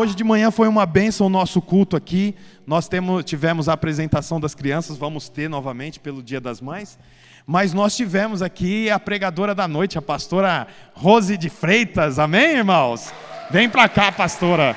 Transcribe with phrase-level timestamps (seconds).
[0.00, 2.34] Hoje de manhã foi uma benção o nosso culto aqui.
[2.66, 6.98] Nós temos, tivemos a apresentação das crianças, vamos ter novamente pelo Dia das Mães.
[7.46, 12.18] Mas nós tivemos aqui a pregadora da noite, a pastora Rose de Freitas.
[12.18, 13.12] Amém, irmãos?
[13.50, 14.74] Vem para cá, pastora.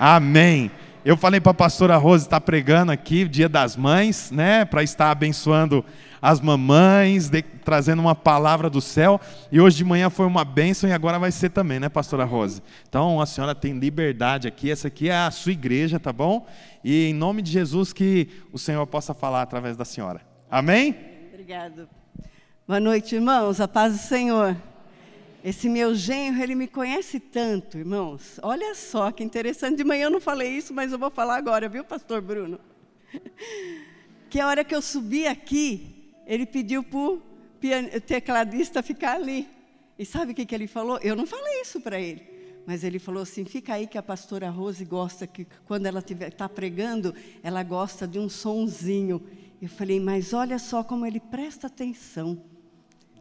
[0.00, 0.70] Amém.
[1.04, 4.82] Eu falei para a pastora Rose estar tá pregando aqui, Dia das Mães, né, para
[4.82, 5.84] estar abençoando
[6.20, 9.20] as mamães, de, trazendo uma palavra do céu.
[9.50, 12.62] E hoje de manhã foi uma bênção e agora vai ser também, né, pastora Rose?
[12.88, 16.46] Então a senhora tem liberdade aqui, essa aqui é a sua igreja, tá bom?
[16.82, 20.20] E em nome de Jesus que o Senhor possa falar através da senhora.
[20.50, 20.96] Amém?
[21.32, 21.88] Obrigado.
[22.66, 23.60] Boa noite, irmãos.
[23.60, 24.56] A paz do Senhor.
[25.44, 28.40] Esse meu genro, ele me conhece tanto, irmãos.
[28.42, 29.76] Olha só que interessante.
[29.76, 32.58] De manhã eu não falei isso, mas eu vou falar agora, viu, pastor Bruno?
[34.28, 35.95] Que a hora que eu subi aqui,
[36.26, 37.22] ele pediu para o
[38.06, 39.48] tecladista ficar ali.
[39.98, 40.98] E sabe o que, que ele falou?
[41.02, 42.22] Eu não falei isso para ele.
[42.66, 46.48] Mas ele falou assim: fica aí que a pastora Rose gosta que quando ela está
[46.48, 49.22] pregando, ela gosta de um sonzinho.
[49.62, 52.42] Eu falei, mas olha só como ele presta atenção.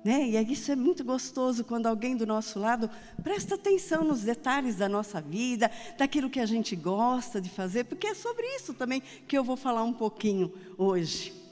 [0.03, 0.29] Né?
[0.29, 2.89] E isso é muito gostoso quando alguém do nosso lado
[3.23, 8.07] presta atenção nos detalhes da nossa vida, daquilo que a gente gosta de fazer, porque
[8.07, 11.44] é sobre isso também que eu vou falar um pouquinho hoje.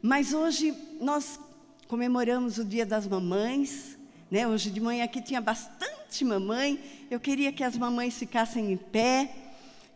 [0.00, 1.40] Mas hoje nós
[1.88, 3.98] comemoramos o Dia das Mamães,
[4.30, 4.46] né?
[4.46, 6.78] Hoje de manhã aqui tinha bastante mamãe.
[7.10, 9.34] Eu queria que as mamães ficassem em pé.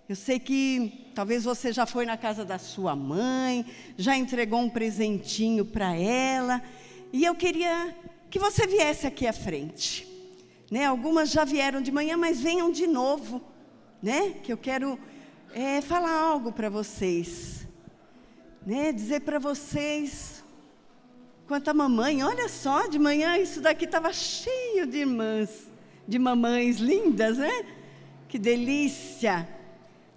[0.08, 3.64] Eu sei que talvez você já foi na casa da sua mãe,
[3.96, 6.60] já entregou um presentinho para ela.
[7.12, 7.96] E eu queria
[8.28, 10.08] que você viesse aqui à frente.
[10.68, 10.84] Né?
[10.84, 13.40] Algumas já vieram de manhã, mas venham de novo,
[14.02, 14.30] né?
[14.42, 14.98] Que eu quero
[15.54, 17.66] é, falar algo para vocês,
[18.66, 18.92] né?
[18.92, 20.42] Dizer para vocês
[21.46, 22.22] quanto a mamãe.
[22.22, 25.70] Olha só, de manhã isso daqui estava cheio de irmãs,
[26.06, 27.64] de mamães lindas, né?
[28.28, 29.48] Que delícia,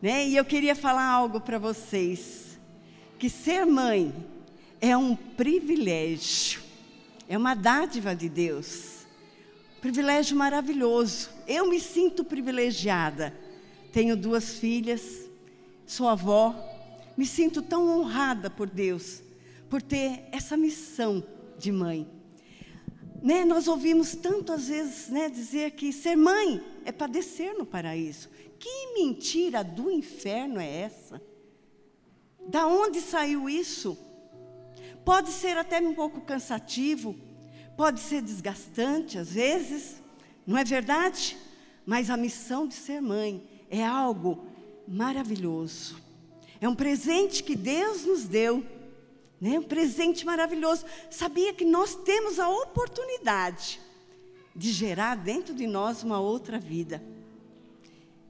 [0.02, 0.28] né?
[0.28, 2.58] E eu queria falar algo para vocês,
[3.20, 4.14] que ser mãe
[4.80, 6.62] é um privilégio.
[7.28, 9.06] É uma dádiva de Deus.
[9.82, 11.30] Privilégio maravilhoso.
[11.48, 13.34] Eu me sinto privilegiada.
[13.92, 15.26] Tenho duas filhas,
[15.86, 16.75] sou avó.
[17.18, 19.22] Me sinto tão honrada por Deus,
[19.70, 21.24] por ter essa missão
[21.58, 22.08] de mãe.
[23.22, 28.30] Né, nós ouvimos tantas vezes né, dizer que ser mãe é padecer no paraíso.
[28.60, 31.22] Que mentira do inferno é essa?
[32.48, 33.98] Da onde saiu isso?
[35.04, 37.16] Pode ser até um pouco cansativo,
[37.76, 40.02] pode ser desgastante às vezes,
[40.46, 41.38] não é verdade?
[41.86, 44.46] Mas a missão de ser mãe é algo
[44.88, 46.05] maravilhoso.
[46.62, 48.64] É um presente que Deus nos deu,
[49.40, 49.60] né?
[49.60, 50.86] um presente maravilhoso.
[51.10, 53.80] Sabia que nós temos a oportunidade
[54.56, 57.04] de gerar dentro de nós uma outra vida.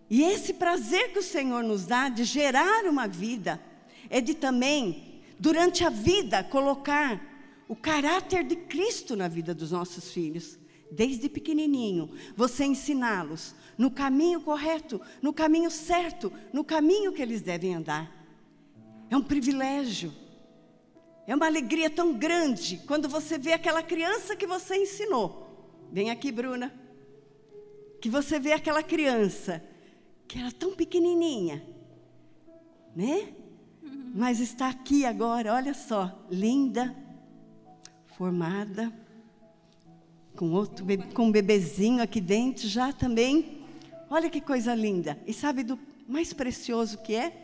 [0.09, 3.61] E esse prazer que o Senhor nos dá de gerar uma vida,
[4.09, 7.21] é de também durante a vida, colocar
[7.67, 10.57] o caráter de Cristo na vida dos nossos filhos,
[10.91, 17.75] desde pequenininho, você ensiná-los no caminho correto, no caminho certo, no caminho que eles devem
[17.75, 18.11] andar.
[19.09, 20.13] É um privilégio.
[21.27, 25.87] É uma alegria tão grande quando você vê aquela criança que você ensinou.
[25.91, 26.73] Vem aqui, Bruna.
[27.99, 29.63] Que você vê aquela criança
[30.27, 31.63] que era tão pequenininha,
[32.95, 33.33] né?
[34.15, 36.95] mas está aqui agora, olha só, linda,
[38.17, 38.93] formada,
[40.35, 43.63] com outro com um bebezinho aqui dentro já também.
[44.09, 45.17] Olha que coisa linda.
[45.25, 47.41] E sabe do mais precioso que é?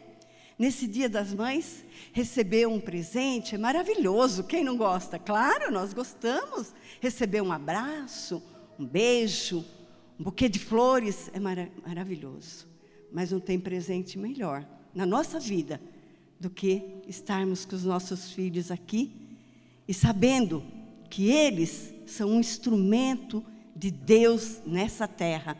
[0.57, 4.43] Nesse Dia das Mães, receber um presente é maravilhoso.
[4.43, 5.17] Quem não gosta?
[5.17, 6.73] Claro, nós gostamos.
[6.99, 8.43] Receber um abraço,
[8.77, 9.65] um beijo,
[10.19, 12.67] um buquê de flores é mara maravilhoso.
[13.11, 14.63] Mas não tem presente melhor
[14.93, 15.81] na nossa vida
[16.39, 19.11] do que estarmos com os nossos filhos aqui
[19.87, 20.63] e sabendo
[21.09, 23.43] que eles são um instrumento
[23.75, 25.57] de Deus nessa terra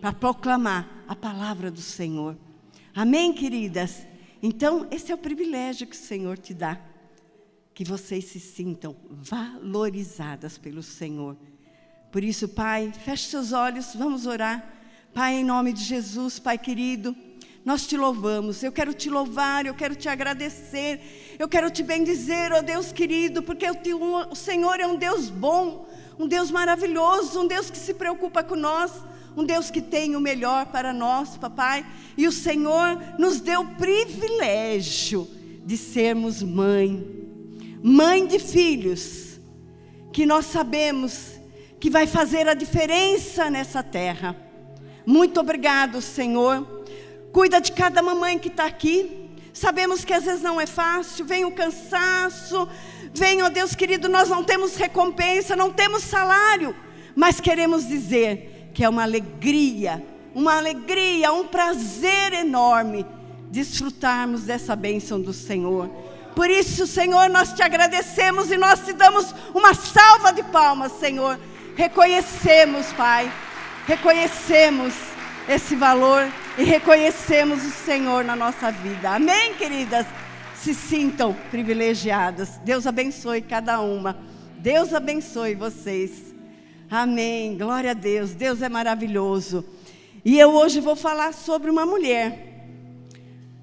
[0.00, 2.36] para proclamar a palavra do Senhor.
[2.94, 4.06] Amém, queridas?
[4.42, 6.80] Então, esse é o privilégio que o Senhor te dá,
[7.72, 11.36] que vocês se sintam valorizadas pelo Senhor.
[12.10, 14.68] Por isso, Pai, feche seus olhos, vamos orar.
[15.14, 17.16] Pai, em nome de Jesus, Pai querido,
[17.64, 18.62] nós te louvamos.
[18.62, 22.92] Eu quero te louvar, eu quero te agradecer, eu quero te bendizer, ó oh Deus
[22.92, 25.88] querido, porque o Senhor é um Deus bom,
[26.18, 28.92] um Deus maravilhoso, um Deus que se preocupa com nós,
[29.36, 31.86] um Deus que tem o melhor para nós, papai.
[32.16, 35.28] E o Senhor nos deu o privilégio
[35.64, 37.04] de sermos mãe,
[37.82, 39.38] mãe de filhos,
[40.12, 41.40] que nós sabemos
[41.80, 44.36] que vai fazer a diferença nessa terra.
[45.06, 46.81] Muito obrigado, Senhor.
[47.32, 49.30] Cuida de cada mamãe que está aqui.
[49.54, 52.68] Sabemos que às vezes não é fácil, vem o cansaço,
[53.12, 56.74] vem, ó Deus querido, nós não temos recompensa, não temos salário,
[57.14, 60.02] mas queremos dizer que é uma alegria,
[60.34, 63.04] uma alegria, um prazer enorme
[63.50, 65.90] desfrutarmos dessa bênção do Senhor.
[66.34, 71.38] Por isso, Senhor, nós te agradecemos e nós te damos uma salva de palmas, Senhor.
[71.76, 73.30] Reconhecemos, Pai,
[73.86, 74.94] reconhecemos
[75.46, 76.26] esse valor
[76.58, 79.10] e reconhecemos o Senhor na nossa vida.
[79.10, 80.06] Amém, queridas?
[80.54, 82.58] Se sintam privilegiadas.
[82.64, 84.18] Deus abençoe cada uma.
[84.58, 86.34] Deus abençoe vocês.
[86.90, 87.56] Amém.
[87.56, 88.34] Glória a Deus.
[88.34, 89.64] Deus é maravilhoso.
[90.24, 92.52] E eu hoje vou falar sobre uma mulher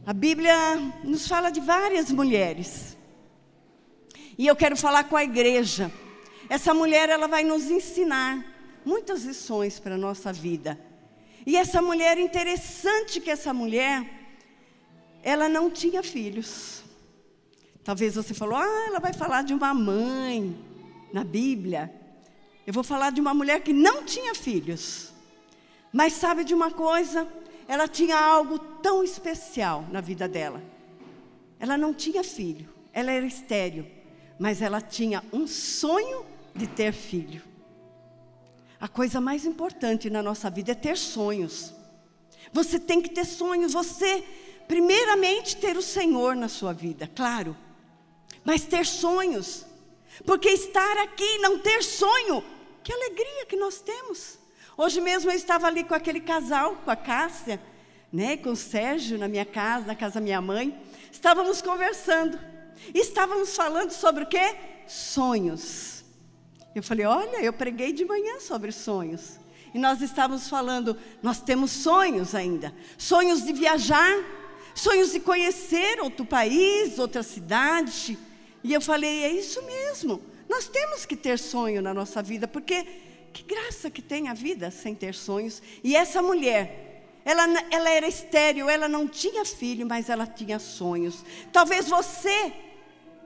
[0.10, 0.56] a Bíblia
[1.04, 2.98] nos fala de várias mulheres.
[4.40, 5.92] E eu quero falar com a igreja.
[6.50, 8.44] Essa mulher, ela vai nos ensinar
[8.84, 10.80] muitas lições para a nossa vida.
[11.46, 14.06] E essa mulher, interessante que essa mulher,
[15.24, 16.84] ela não tinha filhos.
[17.84, 20.56] Talvez você falou, ah, ela vai falar de uma mãe
[21.12, 21.94] na Bíblia.
[22.66, 25.12] Eu vou falar de uma mulher que não tinha filhos.
[25.92, 27.28] Mas sabe de uma coisa?
[27.70, 30.60] ela tinha algo tão especial na vida dela.
[31.60, 33.86] Ela não tinha filho, ela era estéril,
[34.40, 36.26] mas ela tinha um sonho
[36.56, 37.44] de ter filho.
[38.80, 41.74] A coisa mais importante na nossa vida é ter sonhos.
[42.54, 44.24] Você tem que ter sonhos, você,
[44.68, 47.56] primeiramente, ter o Senhor na sua vida, claro,
[48.44, 49.66] mas ter sonhos,
[50.26, 52.44] porque estar aqui e não ter sonho,
[52.84, 54.40] que alegria que nós temos.
[54.78, 57.62] Hoje mesmo eu estava ali com aquele casal, com a Cássia,
[58.12, 60.82] né, com o Sérgio na minha casa, na casa da minha mãe.
[61.12, 62.40] Estávamos conversando.
[62.94, 64.56] Estávamos falando sobre o quê?
[64.88, 65.99] Sonhos.
[66.76, 69.40] Eu falei: "Olha, eu preguei de manhã sobre sonhos".
[69.74, 72.74] E nós estávamos falando, nós temos sonhos ainda.
[72.98, 74.18] Sonhos de viajar,
[74.74, 78.18] sonhos de conhecer outro país, outra cidade.
[78.64, 80.22] E eu falei: "É isso mesmo.
[80.50, 82.86] Nós temos que ter sonho na nossa vida, porque
[83.32, 85.62] que graça que tem a vida sem ter sonhos.
[85.84, 91.24] E essa mulher, ela, ela era estéril, ela não tinha filho, mas ela tinha sonhos.
[91.52, 92.52] Talvez você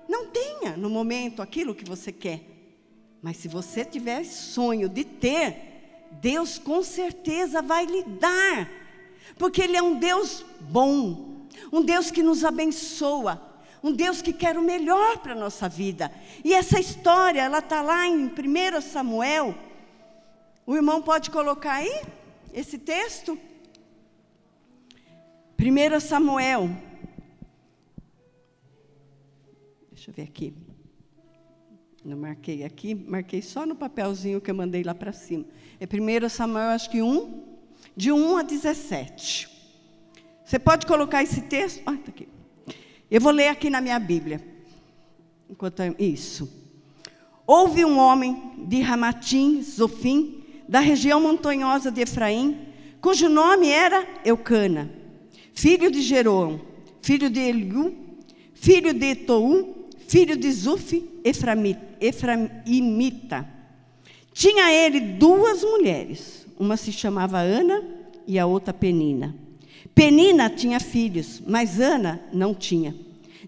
[0.07, 2.41] não tenha no momento aquilo que você quer.
[3.23, 8.69] Mas se você tiver sonho de ter, Deus com certeza vai lhe dar.
[9.39, 13.41] Porque Ele é um Deus bom, um Deus que nos abençoa,
[13.81, 16.11] um Deus que quer o melhor para a nossa vida.
[16.43, 19.55] E essa história, ela está lá em 1 Samuel
[20.65, 22.03] o irmão pode colocar aí
[22.53, 23.37] esse texto?
[25.59, 26.69] 1 Samuel.
[29.91, 30.53] Deixa eu ver aqui.
[32.03, 35.45] Não marquei aqui, marquei só no papelzinho que eu mandei lá para cima.
[35.79, 37.43] É 1 Samuel, acho que 1,
[37.95, 39.49] de 1 a 17.
[40.43, 41.81] Você pode colocar esse texto?
[41.85, 42.27] Ah, tá aqui.
[43.09, 44.43] Eu vou ler aqui na minha Bíblia.
[45.49, 46.51] Enquanto isso.
[47.47, 52.67] Houve um homem de Ramatim, Zofim, da região montanhosa de Efraim,
[52.99, 54.91] cujo nome era Eucana,
[55.53, 56.61] filho de Jeroão,
[57.01, 57.93] filho de Eliú,
[58.53, 59.82] filho de Tou,
[60.13, 61.03] filho de Zuf,
[61.99, 63.49] Efraimita.
[64.31, 67.83] Tinha ele duas mulheres, uma se chamava Ana
[68.27, 69.35] e a outra Penina.
[69.95, 72.93] Penina tinha filhos, mas Ana não tinha.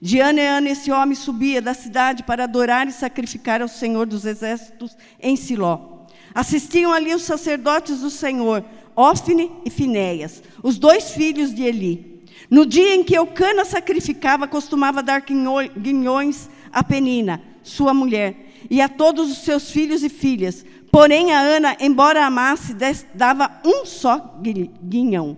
[0.01, 4.07] De ano em ano esse homem subia da cidade para adorar e sacrificar ao Senhor
[4.07, 6.07] dos exércitos em Siló.
[6.33, 12.14] Assistiam ali os sacerdotes do Senhor, Ofne e Finéias, os dois filhos de Eli.
[12.49, 18.89] No dia em que Eucana sacrificava, costumava dar guinhões a Penina, sua mulher, e a
[18.89, 20.65] todos os seus filhos e filhas.
[20.91, 22.75] Porém, a Ana, embora amasse,
[23.13, 24.39] dava um só
[24.83, 25.37] guinhão.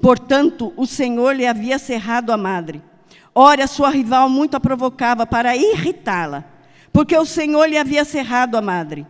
[0.00, 2.82] Portanto, o Senhor lhe havia cerrado a madre.
[3.34, 6.44] Ora, sua rival muito a provocava para irritá-la,
[6.92, 9.06] porque o Senhor lhe havia cerrado a madre.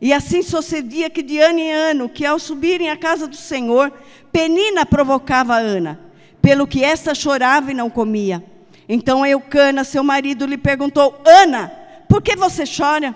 [0.00, 3.92] E assim sucedia que de ano em ano, que ao subirem à casa do Senhor,
[4.32, 6.00] Penina provocava Ana,
[6.48, 8.42] pelo que esta chorava e não comia.
[8.88, 11.70] Então Eucana, seu marido, lhe perguntou: Ana,
[12.08, 13.14] por que você chora?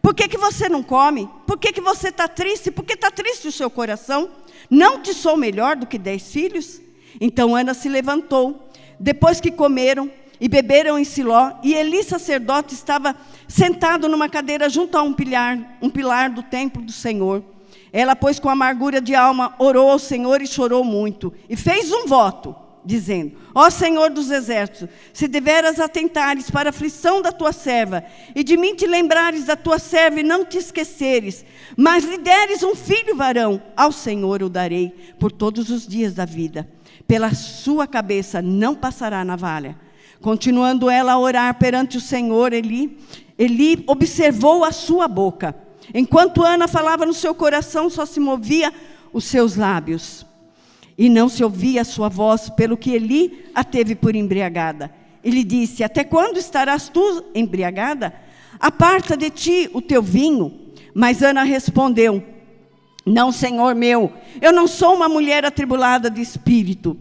[0.00, 1.28] Por que, que você não come?
[1.48, 2.70] Por que, que você está triste?
[2.70, 4.30] Por que está triste o seu coração?
[4.70, 6.80] Não te sou melhor do que dez filhos?
[7.20, 8.70] Então Ana se levantou.
[9.00, 10.08] Depois que comeram,
[10.40, 13.16] e beberam em Siló, e Eli, sacerdote, estava
[13.48, 17.42] sentado numa cadeira junto a um pilar, um pilar do templo do Senhor.
[17.92, 22.06] Ela, pois, com amargura de alma, orou ao Senhor e chorou muito, e fez um
[22.06, 22.54] voto.
[22.84, 28.04] dizendo: Ó Senhor dos exércitos, se deveras atentares para a aflição da tua serva,
[28.34, 31.44] e de mim te lembrares da tua serva e não te esqueceres,
[31.76, 36.24] mas lhe deres um filho varão, ao Senhor o darei por todos os dias da
[36.24, 36.68] vida.
[37.06, 39.76] Pela sua cabeça não passará navalha.
[40.20, 42.98] Continuando ela a orar perante o Senhor, Eli,
[43.38, 45.54] Eli observou a sua boca.
[45.94, 48.72] Enquanto Ana falava no seu coração, só se movia
[49.12, 50.24] os seus lábios
[50.96, 54.90] e não se ouvia a sua voz, pelo que Eli a teve por embriagada.
[55.24, 58.12] Ele disse: Até quando estarás tu embriagada?
[58.58, 60.52] Aparta de ti o teu vinho.
[60.94, 62.22] Mas Ana respondeu:
[63.06, 66.96] Não, Senhor meu, eu não sou uma mulher atribulada de espírito.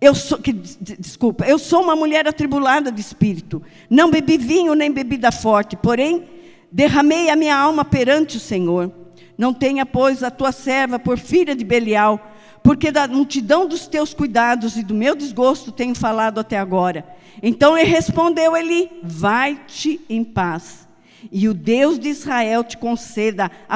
[0.00, 3.62] Eu sou, que, desculpa, eu sou uma mulher atribulada de espírito.
[3.88, 6.24] Não bebi vinho nem bebida forte, porém
[6.74, 8.92] derramei a minha alma perante o Senhor.
[9.38, 12.32] Não tenha, pois, a tua serva por filha de Belial
[12.64, 17.06] porque da multidão dos teus cuidados e do meu desgosto tenho falado até agora.
[17.42, 20.88] Então ele respondeu Eli: Vai-te em paz,
[21.30, 23.74] e o Deus de Israel te conceda a,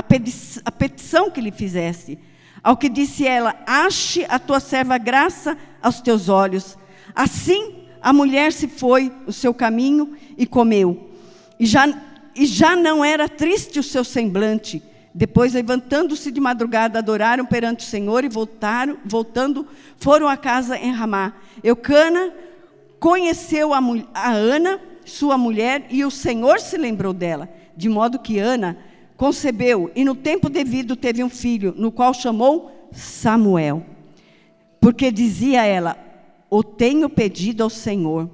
[0.64, 2.18] a petição que lhe fizeste.
[2.64, 6.78] Ao que disse ela: Ache a tua serva graça aos teus olhos.
[7.14, 11.10] Assim a mulher se foi o seu caminho e comeu.
[11.60, 11.86] E já,
[12.38, 17.88] e já não era triste o seu semblante, depois, levantando-se de madrugada, adoraram perante o
[17.88, 19.66] Senhor e voltaram, voltando,
[19.96, 21.34] foram à casa em Ramá.
[21.64, 22.32] Eucana
[23.00, 23.80] conheceu a,
[24.14, 28.78] a Ana, sua mulher, e o Senhor se lembrou dela, de modo que Ana
[29.16, 33.84] concebeu e no tempo devido teve um filho, no qual chamou Samuel.
[34.80, 35.96] Porque dizia ela:
[36.48, 38.30] O tenho pedido ao Senhor.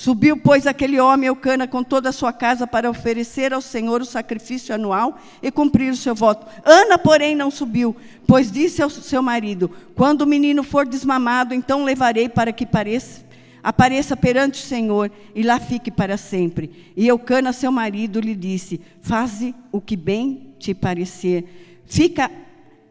[0.00, 4.06] Subiu, pois, aquele homem Eucana com toda a sua casa para oferecer ao Senhor o
[4.06, 6.46] sacrifício anual e cumprir o seu voto.
[6.64, 7.94] Ana, porém, não subiu,
[8.26, 13.22] pois disse ao seu marido: Quando o menino for desmamado, então levarei para que pareça,
[13.62, 16.92] apareça perante o Senhor e lá fique para sempre.
[16.96, 21.44] E Eucana, seu marido, lhe disse: Faze o que bem te parecer.
[21.84, 22.30] Fica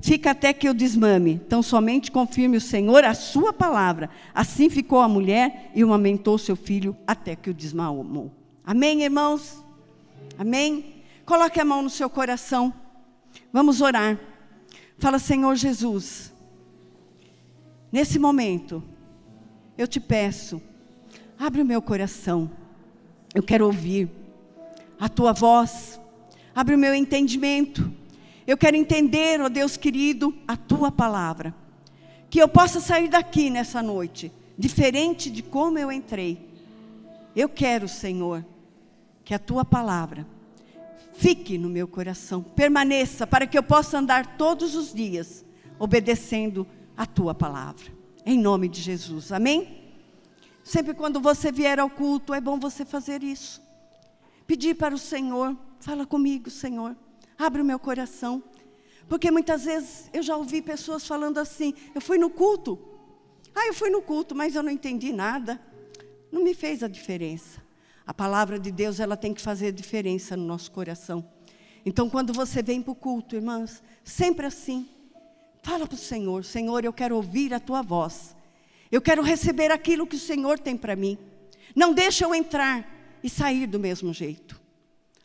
[0.02, 1.42] Fica até que eu desmame.
[1.46, 4.10] Então somente confirme o Senhor a sua palavra.
[4.34, 8.32] Assim ficou a mulher e amamentou seu filho até que o desmamou.
[8.66, 9.64] Amém, irmãos?
[10.38, 11.04] Amém?
[11.26, 12.74] Coloque a mão no seu coração.
[13.52, 14.18] Vamos orar.
[14.98, 16.34] Fala, Senhor Jesus.
[17.92, 18.84] Nesse momento,
[19.78, 20.62] eu te peço,
[21.38, 22.50] abre o meu coração.
[23.34, 24.10] Eu quero ouvir
[25.00, 26.00] a tua voz.
[26.56, 27.92] Abre o meu entendimento
[28.50, 31.54] eu quero entender, ó oh Deus querido, a tua palavra.
[32.32, 36.50] Que eu possa sair daqui nessa noite, diferente de como eu entrei.
[37.36, 38.44] Eu quero, Senhor,
[39.24, 40.26] que a tua palavra
[41.14, 45.46] fique no meu coração, permaneça, para que eu possa andar todos os dias
[45.78, 46.66] obedecendo
[46.98, 47.94] a tua palavra.
[48.26, 49.92] Em nome de Jesus, amém?
[50.64, 53.62] Sempre quando você vier ao culto, é bom você fazer isso.
[54.48, 56.96] Pedir para o Senhor, fala comigo, Senhor.
[57.40, 58.44] Abre o meu coração.
[59.08, 62.78] Porque muitas vezes eu já ouvi pessoas falando assim: eu fui no culto.
[63.56, 65.60] Ah, eu fui no culto, mas eu não entendi nada.
[66.30, 67.64] Não me fez a diferença.
[68.06, 71.26] A palavra de Deus, ela tem que fazer diferença no nosso coração.
[71.86, 74.90] Então, quando você vem para o culto, irmãs, sempre assim,
[75.64, 78.36] fala para o Senhor: Senhor, eu quero ouvir a tua voz.
[78.92, 81.18] Eu quero receber aquilo que o Senhor tem para mim.
[81.76, 84.60] Não deixa eu entrar e sair do mesmo jeito.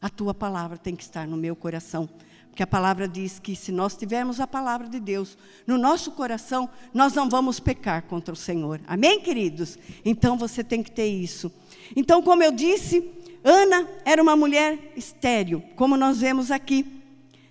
[0.01, 2.09] A tua palavra tem que estar no meu coração.
[2.55, 5.37] Porque a palavra diz que se nós tivermos a palavra de Deus
[5.67, 8.81] no nosso coração, nós não vamos pecar contra o Senhor.
[8.87, 9.77] Amém, queridos?
[10.05, 11.51] Então você tem que ter isso.
[11.97, 13.11] Então, como eu disse,
[13.43, 16.87] Ana era uma mulher estéril, como nós vemos aqui,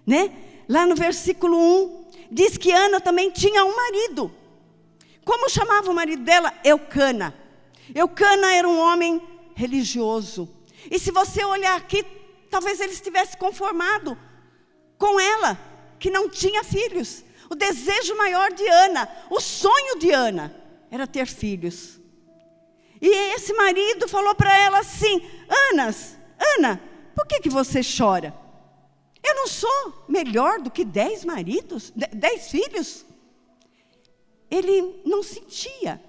[0.07, 0.31] né?
[0.69, 4.31] Lá no versículo 1, diz que Ana também tinha um marido.
[5.25, 6.53] Como chamava o marido dela?
[6.63, 7.35] Eucana.
[7.93, 9.21] Eucana era um homem
[9.53, 10.49] religioso.
[10.89, 12.05] E se você olhar aqui,
[12.53, 14.15] Talvez ele estivesse conformado
[14.95, 15.57] com ela,
[15.97, 17.23] que não tinha filhos.
[17.49, 20.55] O desejo maior de Ana, o sonho de Ana,
[20.91, 21.99] era ter filhos.
[23.01, 25.27] E esse marido falou para ela assim:
[25.71, 26.15] Anas,
[26.55, 26.79] Ana,
[27.15, 28.31] por que, que você chora?
[29.23, 33.03] Eu não sou melhor do que dez maridos, dez filhos.
[34.51, 35.99] Ele não sentia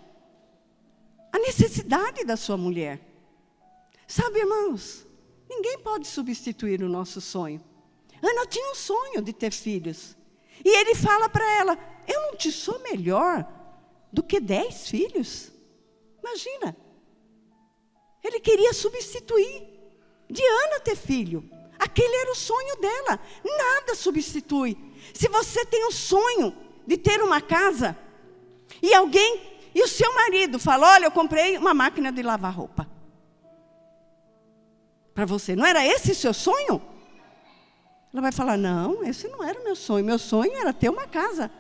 [1.33, 3.01] a necessidade da sua mulher.
[4.07, 5.04] Sabe, irmãos,
[5.55, 7.63] Ninguém pode substituir o nosso sonho.
[8.21, 10.17] Ana tinha um sonho de ter filhos.
[10.65, 13.47] E ele fala para ela: Eu não te sou melhor
[14.13, 15.53] do que dez filhos.
[16.21, 16.77] Imagina.
[18.23, 19.69] Ele queria substituir
[20.29, 21.49] de Ana ter filho.
[21.79, 23.21] Aquele era o sonho dela.
[23.45, 24.77] Nada substitui.
[25.13, 26.57] Se você tem o sonho
[26.87, 27.97] de ter uma casa
[28.83, 32.94] e alguém e o seu marido fala: Olha, eu comprei uma máquina de lavar roupa.
[35.15, 36.83] Para você, não era esse seu sonho?
[38.13, 40.05] Ela vai falar: Não, esse não era o meu sonho.
[40.05, 41.51] Meu sonho era ter uma casa.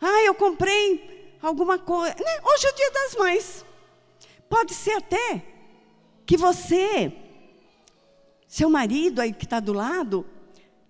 [0.00, 2.14] Ah, eu comprei alguma coisa.
[2.14, 2.40] Né?
[2.44, 3.64] Hoje é o dia das mães.
[4.48, 5.42] Pode ser até
[6.24, 7.12] que você,
[8.46, 10.26] seu marido aí que está do lado,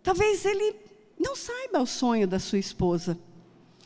[0.03, 0.77] talvez ele
[1.19, 3.19] não saiba o sonho da sua esposa.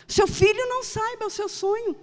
[0.07, 1.97] Seu filho não saiba o seu sonho.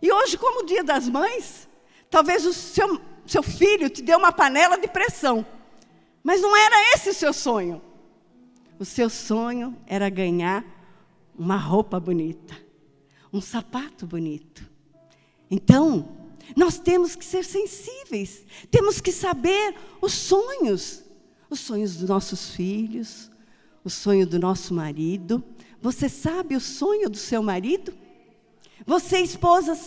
[0.00, 1.68] E hoje, como o dia das mães,
[2.10, 5.44] talvez o seu, seu filho te deu uma panela de pressão.
[6.22, 7.82] Mas não era esse o seu sonho.
[8.78, 10.64] O seu sonho era ganhar
[11.36, 12.56] uma roupa bonita,
[13.32, 14.64] um sapato bonito.
[15.50, 16.16] Então,
[16.56, 21.02] nós temos que ser sensíveis, temos que saber os sonhos,
[21.50, 23.30] os sonhos dos nossos filhos,
[23.84, 25.42] o sonho do nosso marido.
[25.80, 27.94] Você sabe o sonho do seu marido?
[28.86, 29.78] Você, esposa,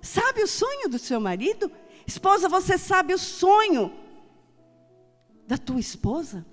[0.00, 1.70] sabe o sonho do seu marido?
[2.08, 3.92] Esposa, você sabe o sonho
[5.46, 6.46] da tua esposa?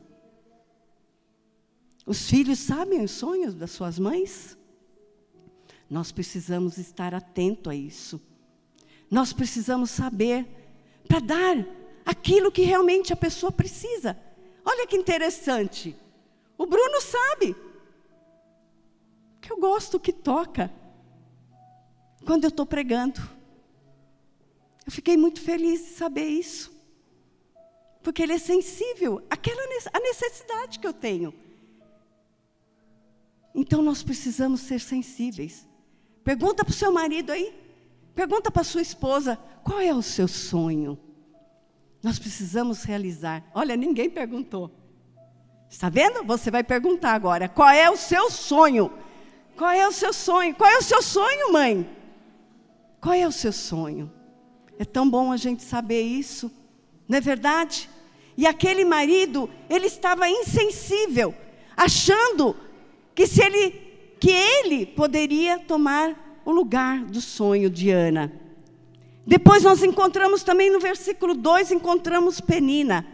[2.05, 4.57] Os filhos sabem os sonhos das suas mães?
[5.89, 8.21] Nós precisamos estar atento a isso.
[9.09, 10.45] Nós precisamos saber
[11.07, 11.65] para dar
[12.05, 14.19] aquilo que realmente a pessoa precisa.
[14.65, 15.95] Olha que interessante.
[16.57, 17.55] O Bruno sabe
[19.39, 20.69] que eu gosto que toca
[22.25, 23.21] quando eu estou pregando.
[24.85, 26.71] Eu fiquei muito feliz de saber isso.
[28.03, 29.61] Porque ele é sensível àquela
[29.91, 31.33] a necessidade que eu tenho.
[33.53, 35.67] Então nós precisamos ser sensíveis.
[36.23, 37.53] Pergunta para o seu marido aí,
[38.13, 40.99] pergunta para sua esposa, qual é o seu sonho?
[42.03, 43.43] Nós precisamos realizar.
[43.55, 44.71] Olha, ninguém perguntou.
[45.67, 46.23] Está vendo?
[46.23, 48.91] Você vai perguntar agora: qual é o seu sonho?
[49.57, 50.53] Qual é o seu sonho?
[50.53, 51.89] Qual é o seu sonho, mãe?
[53.01, 54.11] Qual é o seu sonho?
[54.77, 56.51] É tão bom a gente saber isso,
[57.07, 57.89] não é verdade?
[58.37, 61.33] E aquele marido, ele estava insensível,
[61.75, 62.55] achando
[63.13, 63.85] que se ele
[64.19, 68.31] que ele poderia tomar o lugar do sonho de Ana.
[69.25, 73.05] Depois nós encontramos também no versículo 2 encontramos Penina,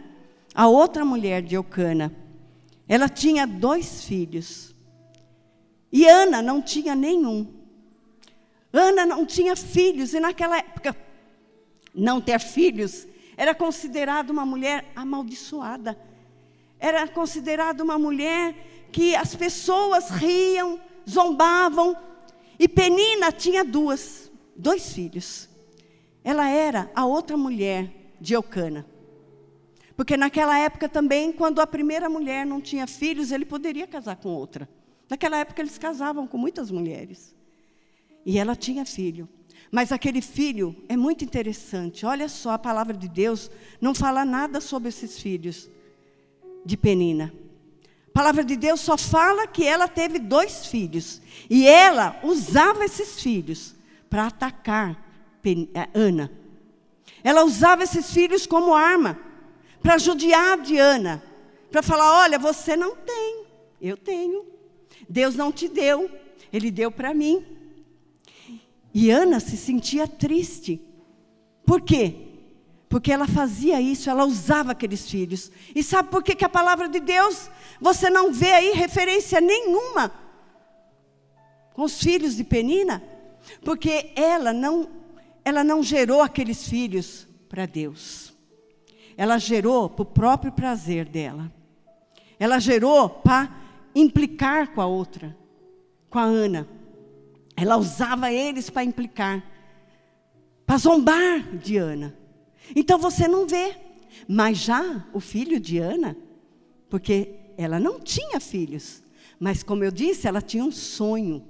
[0.54, 2.14] a outra mulher de Eucana.
[2.88, 4.74] Ela tinha dois filhos.
[5.90, 7.46] E Ana não tinha nenhum.
[8.72, 10.96] Ana não tinha filhos, e naquela época,
[11.94, 15.98] não ter filhos era considerado uma mulher amaldiçoada.
[16.78, 18.54] Era considerado uma mulher
[18.92, 21.96] que as pessoas riam, zombavam.
[22.58, 25.48] E Penina tinha duas, dois filhos.
[26.22, 28.86] Ela era a outra mulher de Eucana.
[29.96, 34.28] Porque naquela época também, quando a primeira mulher não tinha filhos, ele poderia casar com
[34.28, 34.68] outra.
[35.08, 37.34] Naquela época eles casavam com muitas mulheres.
[38.24, 39.28] E ela tinha filho.
[39.72, 42.04] Mas aquele filho é muito interessante.
[42.04, 45.70] Olha só, a palavra de Deus não fala nada sobre esses filhos
[46.62, 47.32] de Penina.
[48.08, 51.22] A palavra de Deus só fala que ela teve dois filhos.
[51.48, 53.74] E ela usava esses filhos
[54.10, 55.02] para atacar
[55.42, 56.30] eh, Ana.
[57.24, 59.18] Ela usava esses filhos como arma
[59.82, 61.22] para judiar de Ana.
[61.70, 63.46] Para falar: olha, você não tem,
[63.80, 64.44] eu tenho.
[65.08, 66.10] Deus não te deu,
[66.52, 67.61] Ele deu para mim.
[68.94, 70.80] E Ana se sentia triste.
[71.64, 72.14] Por quê?
[72.88, 75.50] Porque ela fazia isso, ela usava aqueles filhos.
[75.74, 77.50] E sabe por que, que a palavra de Deus,
[77.80, 80.12] você não vê aí referência nenhuma
[81.72, 83.02] com os filhos de Penina?
[83.64, 84.88] Porque ela não,
[85.44, 88.34] ela não gerou aqueles filhos para Deus.
[89.16, 91.50] Ela gerou para o próprio prazer dela.
[92.38, 93.50] Ela gerou para
[93.94, 95.36] implicar com a outra,
[96.10, 96.68] com a Ana.
[97.62, 99.40] Ela usava eles para implicar,
[100.66, 102.12] para zombar de Ana.
[102.74, 103.76] Então você não vê.
[104.26, 106.16] Mas já o filho de Ana,
[106.90, 109.00] porque ela não tinha filhos,
[109.38, 111.46] mas como eu disse, ela tinha um sonho.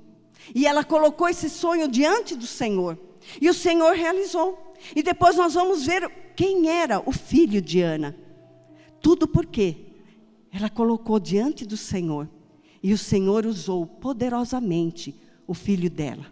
[0.55, 2.99] E ela colocou esse sonho diante do Senhor.
[3.41, 4.75] E o Senhor realizou.
[4.95, 8.15] E depois nós vamos ver quem era o filho de Ana.
[9.01, 9.77] Tudo porque
[10.53, 12.29] ela colocou diante do Senhor.
[12.83, 15.17] E o Senhor usou poderosamente
[15.53, 16.27] o filho dela.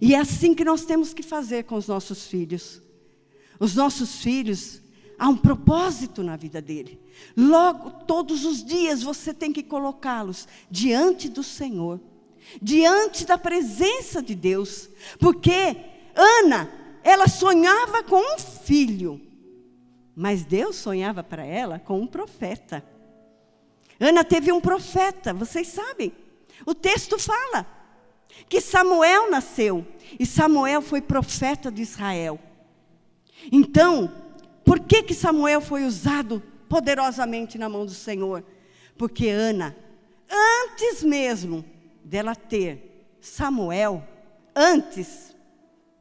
[0.00, 2.80] E é assim que nós temos que fazer com os nossos filhos.
[3.58, 4.80] Os nossos filhos,
[5.18, 7.00] há um propósito na vida dele.
[7.36, 12.00] Logo, todos os dias você tem que colocá-los diante do Senhor,
[12.62, 14.88] diante da presença de Deus,
[15.18, 15.76] porque
[16.14, 16.70] Ana,
[17.02, 19.20] ela sonhava com um filho,
[20.14, 22.84] mas Deus sonhava para ela com um profeta.
[23.98, 26.12] Ana teve um profeta, vocês sabem,
[26.64, 27.79] o texto fala.
[28.48, 29.86] Que Samuel nasceu,
[30.18, 32.38] e Samuel foi profeta de Israel.
[33.50, 34.12] Então,
[34.64, 38.44] por que que Samuel foi usado poderosamente na mão do Senhor?
[38.96, 39.76] Porque Ana,
[40.28, 41.64] antes mesmo
[42.04, 44.06] dela ter Samuel,
[44.54, 45.34] antes,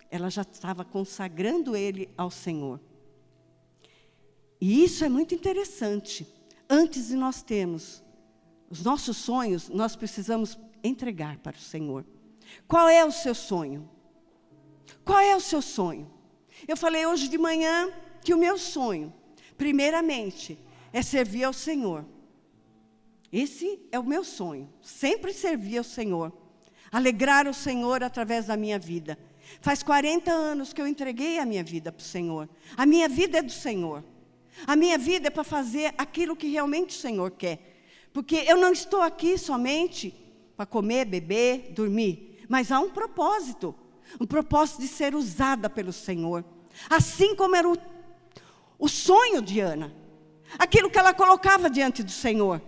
[0.09, 2.79] ela já estava consagrando ele ao Senhor.
[4.59, 6.27] E isso é muito interessante.
[6.69, 8.03] Antes de nós termos
[8.69, 12.05] os nossos sonhos, nós precisamos entregar para o Senhor.
[12.67, 13.89] Qual é o seu sonho?
[15.03, 16.11] Qual é o seu sonho?
[16.67, 17.91] Eu falei hoje de manhã
[18.23, 19.13] que o meu sonho,
[19.57, 20.59] primeiramente,
[20.91, 22.05] é servir ao Senhor.
[23.31, 26.33] Esse é o meu sonho, sempre servir ao Senhor,
[26.91, 29.17] alegrar o Senhor através da minha vida.
[29.61, 32.49] Faz 40 anos que eu entreguei a minha vida para o Senhor.
[32.75, 34.03] A minha vida é do Senhor.
[34.67, 37.81] A minha vida é para fazer aquilo que realmente o Senhor quer.
[38.11, 40.13] Porque eu não estou aqui somente
[40.57, 43.73] para comer, beber, dormir, mas há um propósito
[44.19, 46.43] um propósito de ser usada pelo Senhor.
[46.89, 47.77] Assim como era o,
[48.77, 49.93] o sonho de Ana,
[50.57, 52.61] aquilo que ela colocava diante do Senhor.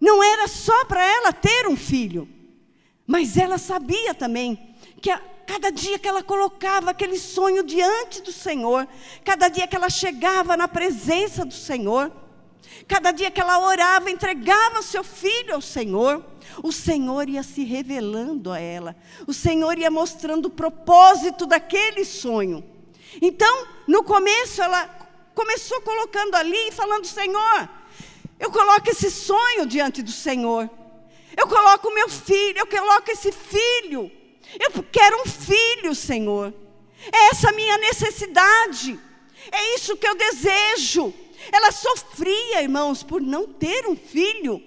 [0.00, 2.28] Não era só para ela ter um filho,
[3.06, 8.32] mas ela sabia também que a, cada dia que ela colocava aquele sonho diante do
[8.32, 8.88] Senhor,
[9.24, 12.10] cada dia que ela chegava na presença do Senhor,
[12.88, 16.24] cada dia que ela orava, entregava seu filho ao Senhor,
[16.62, 22.64] o Senhor ia se revelando a ela, o Senhor ia mostrando o propósito daquele sonho.
[23.20, 24.86] Então, no começo, ela
[25.34, 27.68] começou colocando ali e falando: Senhor,
[28.38, 30.68] eu coloco esse sonho diante do Senhor,
[31.36, 34.10] eu coloco o meu filho, eu coloco esse filho,
[34.58, 36.52] eu quero um filho, Senhor,
[37.12, 38.98] é essa a minha necessidade,
[39.50, 41.12] é isso que eu desejo.
[41.50, 44.62] Ela sofria, irmãos, por não ter um filho.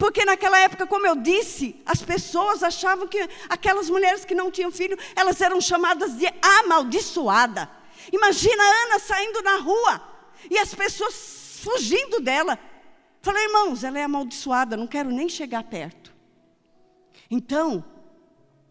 [0.00, 4.72] Porque naquela época, como eu disse, as pessoas achavam que aquelas mulheres que não tinham
[4.72, 7.70] filho, elas eram chamadas de amaldiçoada.
[8.10, 10.00] Imagina a Ana saindo na rua
[10.50, 12.58] e as pessoas fugindo dela.
[13.20, 16.14] Falei, irmãos, ela é amaldiçoada, não quero nem chegar perto.
[17.30, 17.84] Então,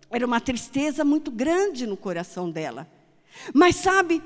[0.10, 2.90] era uma tristeza muito grande no coração dela.
[3.54, 4.20] Mas sabe,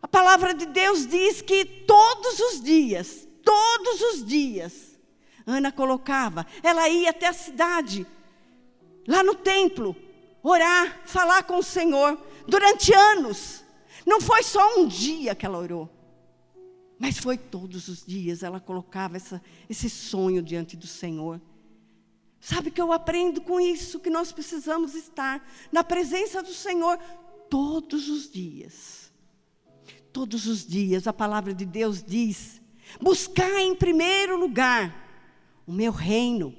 [0.00, 4.89] a palavra de Deus diz que todos os dias, todos os dias,
[5.46, 6.46] Ana colocava.
[6.62, 8.06] Ela ia até a cidade,
[9.06, 9.96] lá no templo,
[10.42, 13.64] orar, falar com o Senhor, durante anos.
[14.06, 15.88] Não foi só um dia que ela orou,
[16.98, 18.42] mas foi todos os dias.
[18.42, 21.40] Ela colocava essa, esse sonho diante do Senhor.
[22.40, 26.98] Sabe que eu aprendo com isso, que nós precisamos estar na presença do Senhor
[27.50, 29.12] todos os dias.
[30.12, 32.60] Todos os dias, a palavra de Deus diz:
[33.00, 35.09] buscar em primeiro lugar
[35.70, 36.52] o meu reino,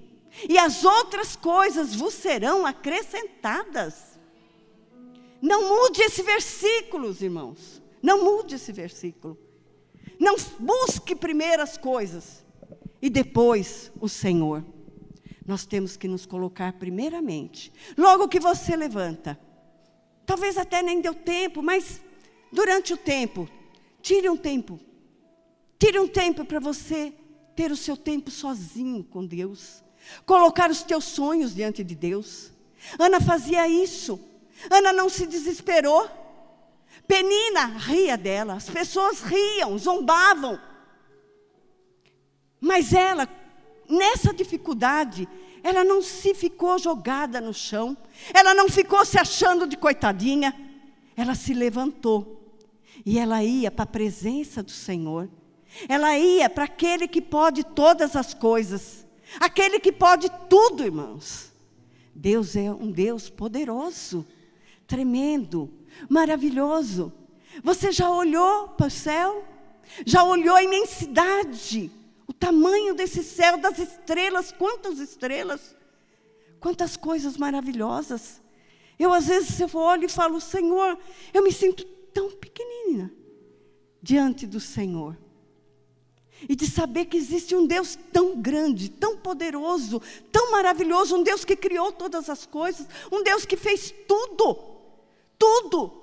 [0.48, 4.18] e as outras coisas vos serão acrescentadas.
[5.42, 7.82] Não mude esse versículo, irmãos.
[8.02, 9.38] Não mude esse versículo.
[10.18, 12.46] Não busque primeiro as coisas
[13.02, 14.64] e depois o Senhor.
[15.46, 17.74] Nós temos que nos colocar primeiramente.
[17.98, 19.38] Logo que você levanta,
[20.26, 22.02] talvez até nem deu tempo, mas
[22.50, 23.50] durante o tempo,
[24.02, 24.80] tire um tempo.
[25.78, 27.14] Tire um tempo para você
[27.62, 29.84] ter o seu tempo sozinho com Deus,
[30.26, 32.52] colocar os teus sonhos diante de Deus.
[32.98, 34.20] Ana fazia isso.
[34.68, 36.10] Ana não se desesperou.
[37.08, 40.60] Penina ria dela, as pessoas riam, zombavam.
[42.60, 43.30] Mas ela,
[43.88, 45.30] nessa dificuldade,
[45.62, 47.96] ela não se ficou jogada no chão,
[48.34, 50.52] ela não ficou se achando de coitadinha,
[51.16, 52.58] ela se levantou
[53.06, 55.30] e ela ia para a presença do Senhor
[55.88, 59.06] ela ia para aquele que pode todas as coisas,
[59.40, 61.52] aquele que pode tudo, irmãos.
[62.14, 64.26] Deus é um Deus poderoso,
[64.86, 65.72] tremendo,
[66.10, 67.12] maravilhoso.
[67.64, 69.46] Você já olhou para o céu?
[70.06, 71.92] Já olhou a imensidade,
[72.28, 75.76] o tamanho desse céu, das estrelas, quantas estrelas,
[76.60, 78.42] quantas coisas maravilhosas.
[78.98, 80.98] Eu, às vezes, eu olho e falo, Senhor,
[81.34, 83.12] eu me sinto tão pequenina
[84.02, 85.18] diante do Senhor
[86.48, 90.02] e de saber que existe um Deus tão grande, tão poderoso,
[90.32, 94.58] tão maravilhoso, um Deus que criou todas as coisas, um Deus que fez tudo,
[95.38, 96.02] tudo.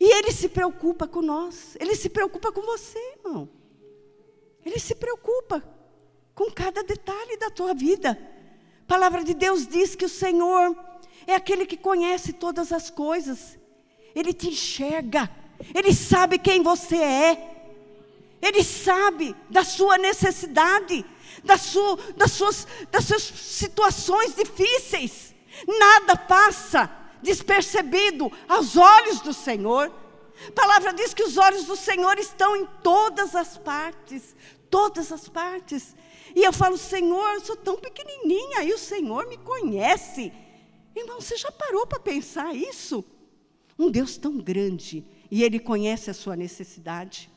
[0.00, 3.48] E Ele se preocupa com nós, Ele se preocupa com você, irmão.
[4.64, 5.62] Ele se preocupa
[6.34, 8.18] com cada detalhe da tua vida.
[8.82, 10.76] A palavra de Deus diz que o Senhor
[11.26, 13.58] é aquele que conhece todas as coisas,
[14.14, 15.28] Ele te enxerga,
[15.74, 17.57] Ele sabe quem você é.
[18.40, 21.04] Ele sabe da sua necessidade,
[21.42, 25.34] da sua, das, suas, das suas situações difíceis.
[25.66, 26.90] Nada passa
[27.22, 29.92] despercebido aos olhos do Senhor.
[30.46, 34.36] A palavra diz que os olhos do Senhor estão em todas as partes,
[34.70, 35.96] todas as partes.
[36.34, 40.32] E eu falo, Senhor, eu sou tão pequenininha e o Senhor me conhece.
[40.94, 43.04] Irmão, você já parou para pensar isso?
[43.78, 47.30] Um Deus tão grande e Ele conhece a sua necessidade.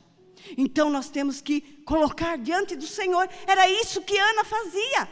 [0.58, 3.30] Então nós temos que colocar diante do Senhor.
[3.45, 5.10] Era isso que Ana fazia.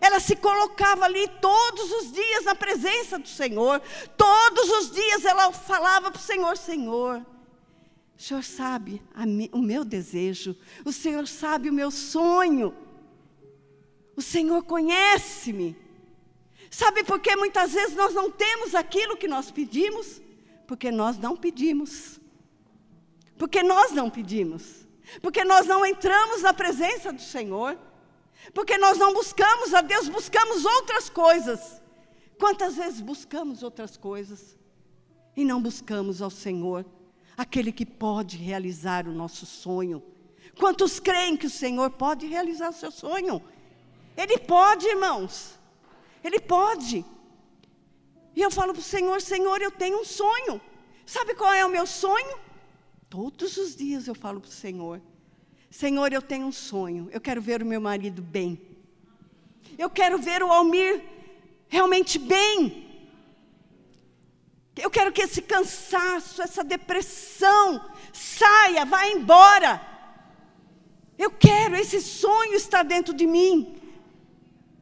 [0.00, 3.80] Ela se colocava ali todos os dias na presença do Senhor.
[4.16, 7.24] Todos os dias ela falava para o Senhor: Senhor,
[8.18, 9.02] o Senhor sabe
[9.52, 12.74] o meu desejo, o Senhor sabe o meu sonho,
[14.14, 15.76] o Senhor conhece-me.
[16.70, 20.20] Sabe por que muitas vezes nós não temos aquilo que nós pedimos?
[20.66, 22.20] Porque nós não pedimos.
[23.38, 24.86] Porque nós não pedimos.
[25.22, 27.78] Porque nós não entramos na presença do Senhor.
[28.52, 31.80] Porque nós não buscamos a Deus, buscamos outras coisas.
[32.38, 34.56] Quantas vezes buscamos outras coisas
[35.34, 36.84] e não buscamos ao Senhor,
[37.36, 40.02] aquele que pode realizar o nosso sonho?
[40.58, 43.42] Quantos creem que o Senhor pode realizar o seu sonho?
[44.16, 45.58] Ele pode, irmãos.
[46.22, 47.04] Ele pode.
[48.34, 50.60] E eu falo para o Senhor: Senhor, eu tenho um sonho.
[51.04, 52.38] Sabe qual é o meu sonho?
[53.08, 55.00] Todos os dias eu falo para o Senhor:
[55.70, 57.08] Senhor, eu tenho um sonho.
[57.12, 58.60] Eu quero ver o meu marido bem.
[59.78, 61.02] Eu quero ver o Almir
[61.68, 62.84] realmente bem.
[64.76, 67.80] Eu quero que esse cansaço, essa depressão
[68.12, 69.80] saia, vá embora.
[71.18, 73.80] Eu quero, esse sonho está dentro de mim.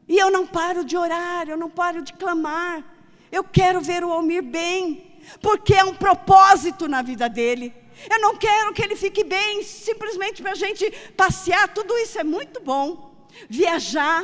[0.07, 2.83] E eu não paro de orar, eu não paro de clamar.
[3.31, 7.73] Eu quero ver o Almir bem, porque é um propósito na vida dele.
[8.09, 12.23] Eu não quero que ele fique bem simplesmente para a gente passear, tudo isso é
[12.23, 13.27] muito bom.
[13.49, 14.23] Viajar,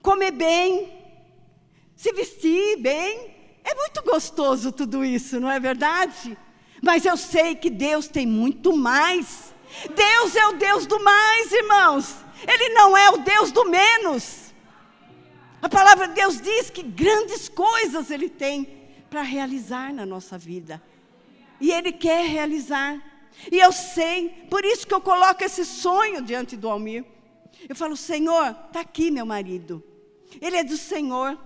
[0.00, 0.92] comer bem,
[1.96, 3.34] se vestir bem,
[3.64, 6.36] é muito gostoso tudo isso, não é verdade?
[6.82, 9.52] Mas eu sei que Deus tem muito mais.
[9.94, 12.16] Deus é o Deus do mais, irmãos.
[12.48, 14.54] Ele não é o Deus do menos.
[15.60, 18.79] A palavra de Deus diz que grandes coisas Ele tem
[19.10, 20.80] para realizar na nossa vida.
[21.60, 23.02] E Ele quer realizar.
[23.50, 27.04] E eu sei, por isso que eu coloco esse sonho diante do Almir.
[27.68, 29.82] Eu falo, Senhor, está aqui meu marido.
[30.40, 31.38] Ele é do Senhor.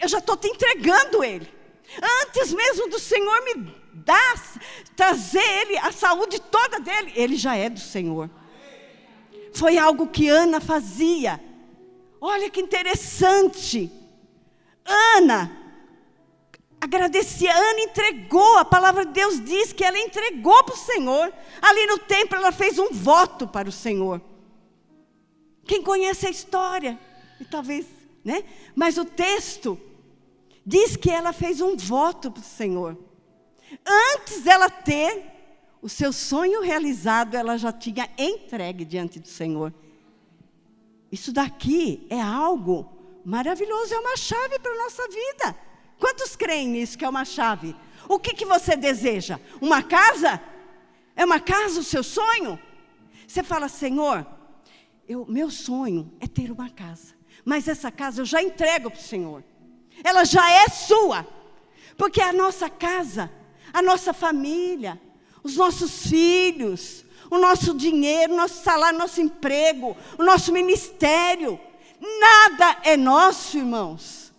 [0.00, 1.52] Eu já estou te entregando ele.
[2.22, 4.58] Antes mesmo do Senhor me dar,
[4.94, 8.28] trazer ele, a saúde toda dele, ele já é do Senhor.
[9.54, 11.40] Foi algo que Ana fazia.
[12.20, 13.90] Olha que interessante.
[14.84, 15.65] Ana
[16.80, 17.54] agradecia.
[17.54, 21.32] Ana entregou, a palavra de Deus diz que ela entregou para o Senhor.
[21.60, 24.20] Ali no templo ela fez um voto para o Senhor.
[25.66, 26.98] Quem conhece a história,
[27.40, 27.86] e talvez,
[28.24, 28.44] né?
[28.74, 29.78] Mas o texto
[30.64, 32.96] diz que ela fez um voto para o Senhor.
[34.14, 35.24] Antes dela ter
[35.82, 39.72] o seu sonho realizado, ela já tinha entregue diante do Senhor.
[41.10, 42.92] Isso daqui é algo
[43.24, 45.56] maravilhoso, é uma chave para a nossa vida.
[45.98, 47.74] Quantos creem nisso que é uma chave?
[48.08, 49.40] O que, que você deseja?
[49.60, 50.40] Uma casa?
[51.14, 52.58] É uma casa o seu sonho?
[53.26, 54.26] Você fala, Senhor,
[55.08, 57.14] eu, meu sonho é ter uma casa.
[57.44, 59.44] Mas essa casa eu já entrego para o Senhor.
[60.04, 61.26] Ela já é sua.
[61.96, 63.30] Porque a nossa casa,
[63.72, 65.00] a nossa família,
[65.42, 71.58] os nossos filhos, o nosso dinheiro, o nosso salário, o nosso emprego, o nosso ministério,
[72.00, 74.32] nada é nosso, irmãos.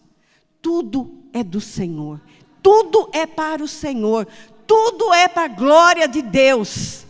[0.61, 1.05] Tudo
[1.37, 2.21] é do Senhor.
[2.61, 4.27] Tudo é para o Senhor.
[4.65, 7.05] Tudo é para a glória de Deus.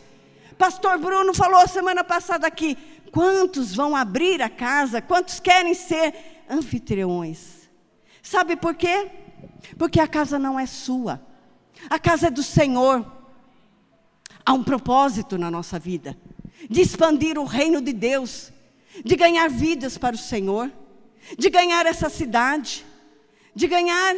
[0.57, 2.77] Pastor Bruno falou semana passada aqui:
[3.11, 5.01] quantos vão abrir a casa?
[5.01, 6.13] Quantos querem ser
[6.49, 7.69] anfitriões?
[8.21, 9.09] Sabe por quê?
[9.77, 11.21] Porque a casa não é sua,
[11.89, 13.05] a casa é do Senhor.
[14.45, 16.17] Há um propósito na nossa vida
[16.69, 18.51] de expandir o reino de Deus,
[19.03, 20.71] de ganhar vidas para o Senhor,
[21.37, 22.85] de ganhar essa cidade
[23.57, 24.15] de ganhar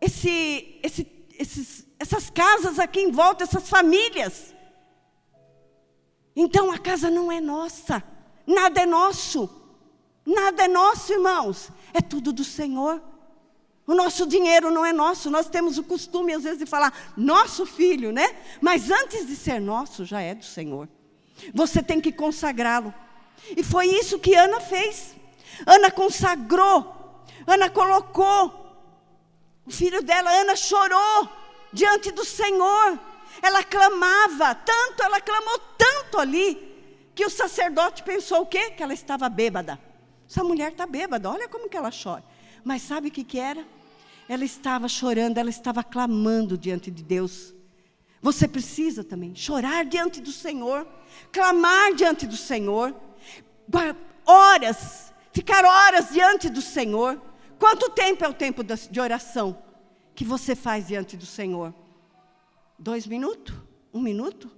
[0.00, 1.06] esse, esse,
[1.38, 4.54] esses, essas casas aqui em volta, essas famílias.
[6.34, 8.02] Então a casa não é nossa,
[8.46, 9.50] nada é nosso,
[10.24, 13.02] nada é nosso, irmãos, é tudo do Senhor.
[13.86, 17.66] O nosso dinheiro não é nosso, nós temos o costume às vezes de falar nosso
[17.66, 18.34] filho, né?
[18.62, 20.88] Mas antes de ser nosso, já é do Senhor.
[21.52, 22.94] Você tem que consagrá-lo.
[23.54, 25.14] E foi isso que Ana fez.
[25.66, 26.95] Ana consagrou
[27.46, 28.66] Ana colocou
[29.66, 31.28] o filho dela, Ana chorou
[31.72, 32.98] diante do Senhor.
[33.42, 36.74] Ela clamava tanto, ela clamou tanto ali,
[37.14, 38.70] que o sacerdote pensou o quê?
[38.70, 39.78] Que ela estava bêbada.
[40.28, 42.24] Essa mulher está bêbada, olha como que ela chora.
[42.64, 43.64] Mas sabe o que, que era?
[44.28, 47.54] Ela estava chorando, ela estava clamando diante de Deus.
[48.20, 50.86] Você precisa também chorar diante do Senhor,
[51.30, 52.94] clamar diante do Senhor,
[54.26, 57.20] horas, ficar horas diante do Senhor.
[57.58, 59.62] Quanto tempo é o tempo de oração
[60.14, 61.74] que você faz diante do Senhor?
[62.78, 63.54] Dois minutos?
[63.92, 64.50] Um minuto?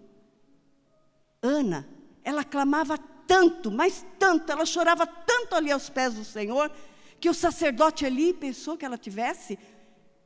[1.42, 1.88] Ana,
[2.24, 6.70] ela clamava tanto, mas tanto, ela chorava tanto ali aos pés do Senhor,
[7.20, 9.58] que o sacerdote ali pensou que ela tivesse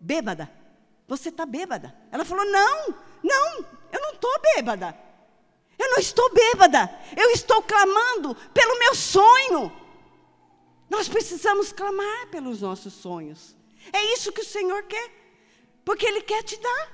[0.00, 0.50] bêbada.
[1.06, 1.94] Você está bêbada?
[2.10, 4.96] Ela falou: Não, não, eu não estou bêbada.
[5.78, 6.90] Eu não estou bêbada.
[7.16, 9.72] Eu estou clamando pelo meu sonho.
[10.92, 13.56] Nós precisamos clamar pelos nossos sonhos.
[13.90, 15.10] É isso que o Senhor quer,
[15.86, 16.84] porque Ele quer te dar.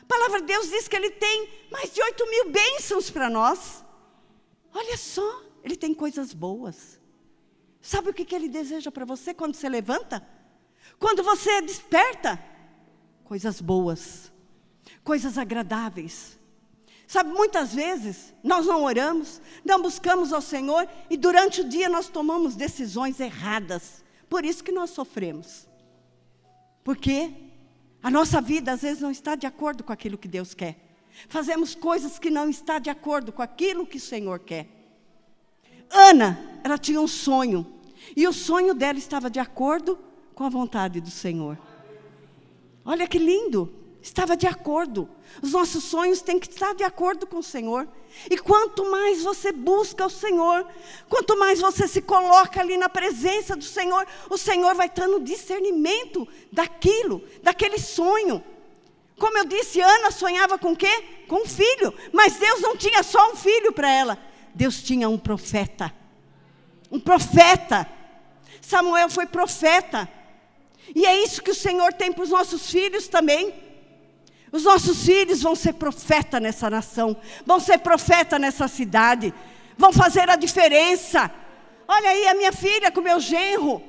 [0.00, 3.84] A palavra de Deus diz que Ele tem mais de oito mil bênçãos para nós.
[4.72, 7.00] Olha só, Ele tem coisas boas.
[7.80, 10.24] Sabe o que, que Ele deseja para você quando você levanta?
[10.96, 12.40] Quando você desperta?
[13.24, 14.32] Coisas boas,
[15.02, 16.38] coisas agradáveis.
[17.12, 22.08] Sabe, muitas vezes nós não oramos, não buscamos ao Senhor e durante o dia nós
[22.08, 24.02] tomamos decisões erradas.
[24.30, 25.68] Por isso que nós sofremos.
[26.82, 27.30] Porque
[28.02, 30.74] a nossa vida às vezes não está de acordo com aquilo que Deus quer.
[31.28, 34.66] Fazemos coisas que não estão de acordo com aquilo que o Senhor quer.
[35.90, 37.70] Ana, ela tinha um sonho.
[38.16, 39.98] E o sonho dela estava de acordo
[40.34, 41.58] com a vontade do Senhor.
[42.86, 43.81] Olha que lindo!
[44.02, 45.08] Estava de acordo.
[45.40, 47.86] Os nossos sonhos têm que estar de acordo com o Senhor.
[48.28, 50.66] E quanto mais você busca o Senhor,
[51.08, 56.26] quanto mais você se coloca ali na presença do Senhor, o Senhor vai dando discernimento
[56.50, 58.42] daquilo, daquele sonho.
[59.16, 61.04] Como eu disse, Ana sonhava com quê?
[61.28, 61.94] Com um filho.
[62.12, 64.18] Mas Deus não tinha só um filho para ela.
[64.52, 65.94] Deus tinha um profeta.
[66.90, 67.88] Um profeta.
[68.60, 70.08] Samuel foi profeta.
[70.92, 73.71] E é isso que o Senhor tem para os nossos filhos também.
[74.52, 79.32] Os nossos filhos vão ser profeta nessa nação, vão ser profeta nessa cidade,
[79.78, 81.32] vão fazer a diferença.
[81.88, 83.82] Olha aí a minha filha com meu genro.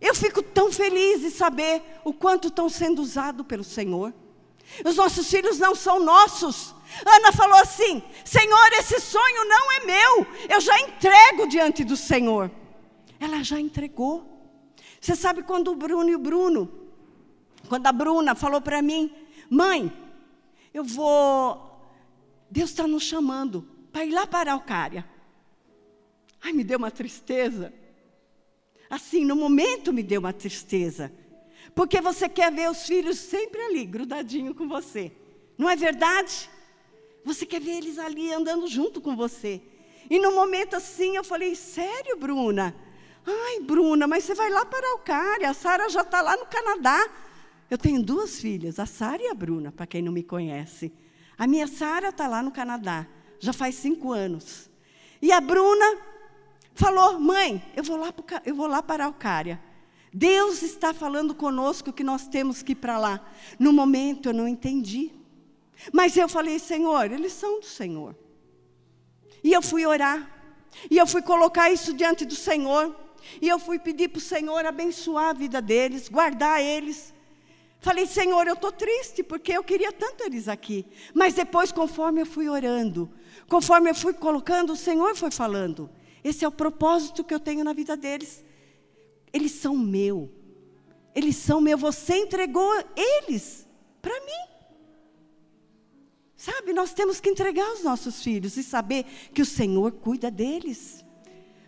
[0.00, 4.14] Eu fico tão feliz de saber o quanto estão sendo usados pelo Senhor.
[4.82, 6.74] Os nossos filhos não são nossos.
[7.04, 12.50] Ana falou assim: Senhor, esse sonho não é meu, eu já entrego diante do Senhor.
[13.18, 14.26] Ela já entregou.
[14.98, 16.70] Você sabe quando o Bruno e o Bruno,
[17.68, 19.12] quando a Bruna falou para mim,
[19.50, 19.92] mãe,
[20.72, 21.68] eu vou.
[22.50, 25.04] Deus está nos chamando para ir lá para a Araucária.
[26.40, 27.72] Ai, me deu uma tristeza.
[28.88, 31.12] Assim, no momento me deu uma tristeza.
[31.74, 35.12] Porque você quer ver os filhos sempre ali, grudadinho com você.
[35.58, 36.48] Não é verdade?
[37.24, 39.60] Você quer ver eles ali andando junto com você.
[40.08, 42.74] E no momento assim eu falei: Sério, Bruna?
[43.26, 45.50] Ai, Bruna, mas você vai lá para a Araucária.
[45.50, 47.08] A Sara já está lá no Canadá.
[47.70, 50.92] Eu tenho duas filhas, a Sara e a Bruna, para quem não me conhece.
[51.38, 53.06] A minha Sara está lá no Canadá,
[53.38, 54.68] já faz cinco anos.
[55.22, 55.98] E a Bruna
[56.74, 59.60] falou: Mãe, eu vou lá, para, eu vou lá para a Araucária.
[60.12, 63.24] Deus está falando conosco que nós temos que ir para lá.
[63.58, 65.12] No momento eu não entendi.
[65.92, 68.16] Mas eu falei, Senhor, eles são do Senhor.
[69.42, 70.28] E eu fui orar.
[70.90, 72.94] E eu fui colocar isso diante do Senhor.
[73.40, 77.14] E eu fui pedir para o Senhor abençoar a vida deles, guardar eles.
[77.80, 80.86] Falei, Senhor, eu estou triste porque eu queria tanto eles aqui.
[81.14, 83.10] Mas depois, conforme eu fui orando,
[83.48, 85.88] conforme eu fui colocando, o Senhor foi falando.
[86.22, 88.44] Esse é o propósito que eu tenho na vida deles.
[89.32, 90.30] Eles são meu.
[91.14, 91.78] Eles são meu.
[91.78, 93.66] Você entregou eles
[94.02, 94.50] para mim.
[96.36, 101.02] Sabe, nós temos que entregar os nossos filhos e saber que o Senhor cuida deles.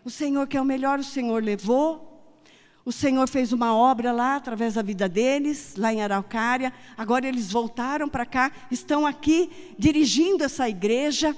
[0.05, 2.12] O Senhor que é o melhor, o Senhor levou.
[2.85, 6.73] O Senhor fez uma obra lá através da vida deles, lá em Araucária.
[6.97, 11.37] Agora eles voltaram para cá, estão aqui dirigindo essa igreja.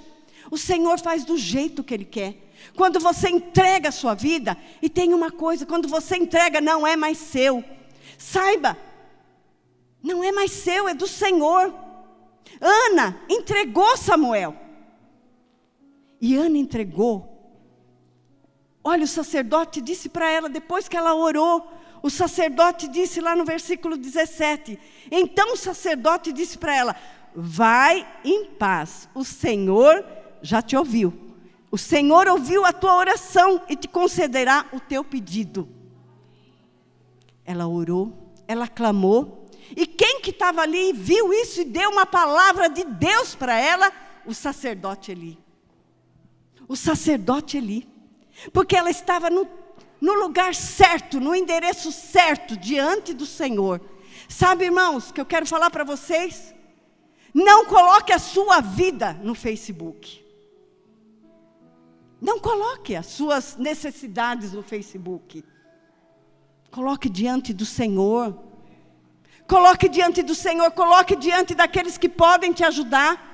[0.50, 2.44] O Senhor faz do jeito que Ele quer.
[2.74, 6.96] Quando você entrega a sua vida, e tem uma coisa: quando você entrega, não é
[6.96, 7.62] mais seu.
[8.16, 8.78] Saiba,
[10.02, 11.74] não é mais seu, é do Senhor.
[12.58, 14.56] Ana entregou Samuel.
[16.20, 17.33] E Ana entregou.
[18.84, 21.72] Olha, o sacerdote disse para ela, depois que ela orou,
[22.02, 24.78] o sacerdote disse lá no versículo 17:
[25.10, 26.96] Então o sacerdote disse para ela:
[27.34, 30.04] Vai em paz, o Senhor
[30.42, 31.18] já te ouviu.
[31.70, 35.66] O Senhor ouviu a tua oração e te concederá o teu pedido.
[37.42, 42.68] Ela orou, ela clamou, e quem que estava ali viu isso e deu uma palavra
[42.68, 43.90] de Deus para ela?
[44.26, 45.38] O sacerdote Eli.
[46.68, 47.93] O sacerdote Eli.
[48.52, 49.48] Porque ela estava no,
[50.00, 53.80] no lugar certo, no endereço certo, diante do Senhor.
[54.28, 56.54] Sabe, irmãos, que eu quero falar para vocês?
[57.32, 60.24] Não coloque a sua vida no Facebook.
[62.20, 65.44] Não coloque as suas necessidades no Facebook.
[66.70, 68.38] Coloque diante do Senhor.
[69.46, 73.33] Coloque diante do Senhor, coloque diante daqueles que podem te ajudar.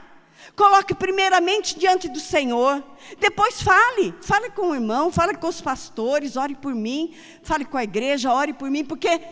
[0.61, 2.85] Coloque primeiramente diante do Senhor.
[3.19, 4.15] Depois fale.
[4.21, 7.15] Fale com o irmão, fale com os pastores, ore por mim.
[7.43, 9.23] Fale com a igreja, ore por mim, porque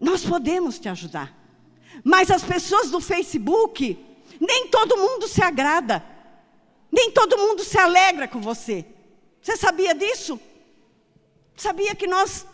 [0.00, 1.36] nós podemos te ajudar.
[2.02, 4.02] Mas as pessoas do Facebook,
[4.40, 6.02] nem todo mundo se agrada.
[6.90, 8.86] Nem todo mundo se alegra com você.
[9.42, 10.40] Você sabia disso?
[11.54, 12.46] Sabia que nós.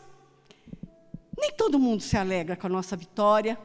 [1.39, 3.57] Nem todo mundo se alegra com a nossa vitória.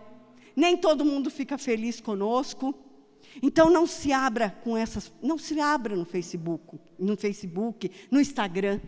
[0.56, 2.85] Nem todo mundo fica feliz conosco.
[3.42, 8.80] Então não se abra com essas, não se abra no Facebook, no Facebook, no Instagram.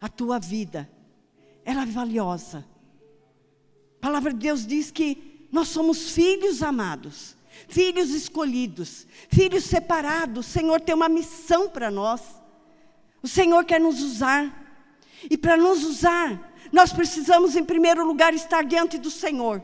[0.00, 0.90] A tua vida,
[1.64, 2.66] ela é valiosa.
[3.98, 7.36] A palavra de Deus diz que nós somos filhos amados,
[7.68, 10.46] filhos escolhidos, filhos separados.
[10.46, 12.20] O Senhor tem uma missão para nós.
[13.22, 14.60] O Senhor quer nos usar.
[15.30, 19.62] E para nos usar, nós precisamos, em primeiro lugar, estar diante do Senhor,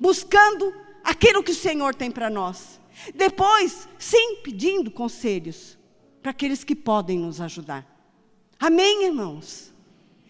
[0.00, 0.74] buscando
[1.04, 2.79] aquilo que o Senhor tem para nós.
[3.14, 5.78] Depois, sim, pedindo conselhos
[6.22, 7.86] para aqueles que podem nos ajudar.
[8.58, 9.72] Amém, irmãos?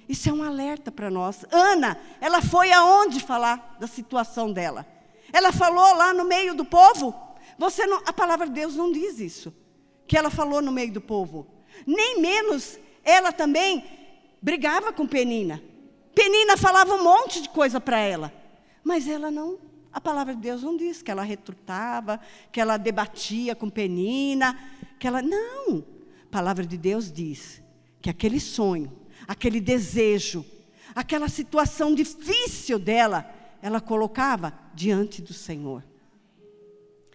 [0.09, 1.45] Isso é um alerta para nós.
[1.51, 4.87] Ana, ela foi aonde falar da situação dela?
[5.33, 7.14] Ela falou lá no meio do povo?
[7.59, 9.55] Você não, a palavra de Deus não diz isso.
[10.07, 11.47] Que ela falou no meio do povo.
[11.87, 13.85] Nem menos ela também
[14.43, 15.62] brigava com Penina.
[16.14, 18.33] Penina falava um monte de coisa para ela.
[18.83, 19.59] Mas ela não,
[19.93, 22.20] a palavra de Deus não diz que ela retrutava,
[22.53, 24.59] que ela debatia com Penina,
[24.99, 25.84] que ela não.
[26.24, 27.62] A palavra de Deus diz
[28.01, 30.45] que aquele sonho aquele desejo,
[30.93, 33.32] aquela situação difícil dela,
[33.62, 35.84] ela colocava diante do Senhor.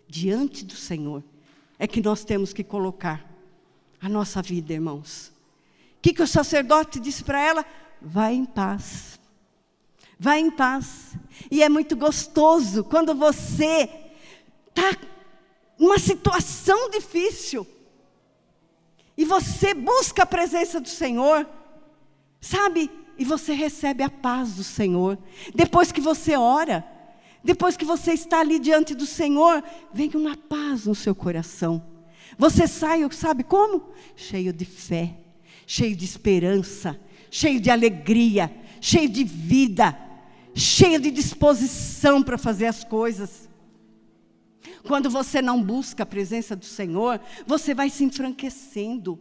[0.07, 1.21] Diante do Senhor
[1.77, 3.29] é que nós temos que colocar
[3.99, 5.33] a nossa vida, irmãos.
[5.97, 7.65] O que, que o sacerdote disse para ela?
[8.01, 9.19] Vai em paz.
[10.25, 11.15] Vai em paz.
[11.51, 13.89] E é muito gostoso quando você
[14.67, 14.97] está
[15.77, 17.67] numa situação difícil
[19.17, 21.47] e você busca a presença do Senhor
[22.45, 22.91] Sabe?
[23.17, 25.17] E você recebe a paz do Senhor.
[25.55, 26.85] Depois que você ora,
[27.43, 31.83] depois que você está ali diante do Senhor, vem uma paz no seu coração.
[32.37, 33.89] Você sai, sabe como?
[34.15, 35.15] Cheio de fé,
[35.65, 36.99] cheio de esperança,
[37.31, 39.97] cheio de alegria, cheio de vida,
[40.55, 43.49] cheio de disposição para fazer as coisas.
[44.87, 49.19] Quando você não busca a presença do Senhor, você vai se enfranquecendo.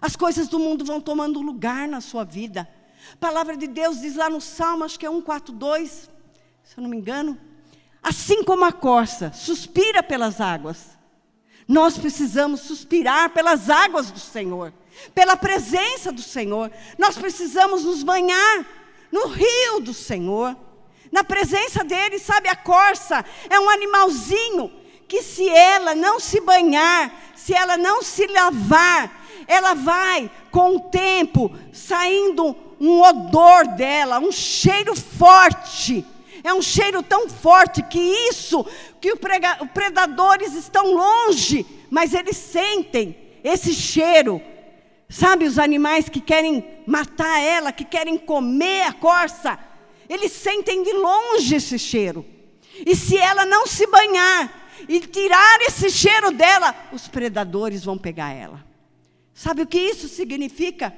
[0.00, 2.68] As coisas do mundo vão tomando lugar na sua vida.
[3.12, 6.10] A palavra de Deus diz lá no Salmo, acho que é 142,
[6.64, 7.38] se eu não me engano.
[8.02, 10.98] Assim como a corça suspira pelas águas,
[11.68, 14.72] nós precisamos suspirar pelas águas do Senhor,
[15.14, 16.72] pela presença do Senhor.
[16.98, 18.66] Nós precisamos nos banhar
[19.12, 20.56] no rio do Senhor,
[21.12, 22.18] na presença dele.
[22.18, 24.72] Sabe, a corça é um animalzinho
[25.06, 30.80] que, se ela não se banhar, se ela não se lavar, ela vai, com o
[30.80, 36.04] tempo, saindo um odor dela, um cheiro forte.
[36.42, 38.66] É um cheiro tão forte que isso,
[39.00, 39.20] que os
[39.72, 44.42] predadores estão longe, mas eles sentem esse cheiro.
[45.12, 49.58] Sabe os animais que querem matar ela, que querem comer a corça?
[50.08, 52.24] Eles sentem de longe esse cheiro.
[52.86, 54.50] E se ela não se banhar
[54.88, 58.64] e tirar esse cheiro dela, os predadores vão pegar ela.
[59.34, 60.94] Sabe o que isso significa?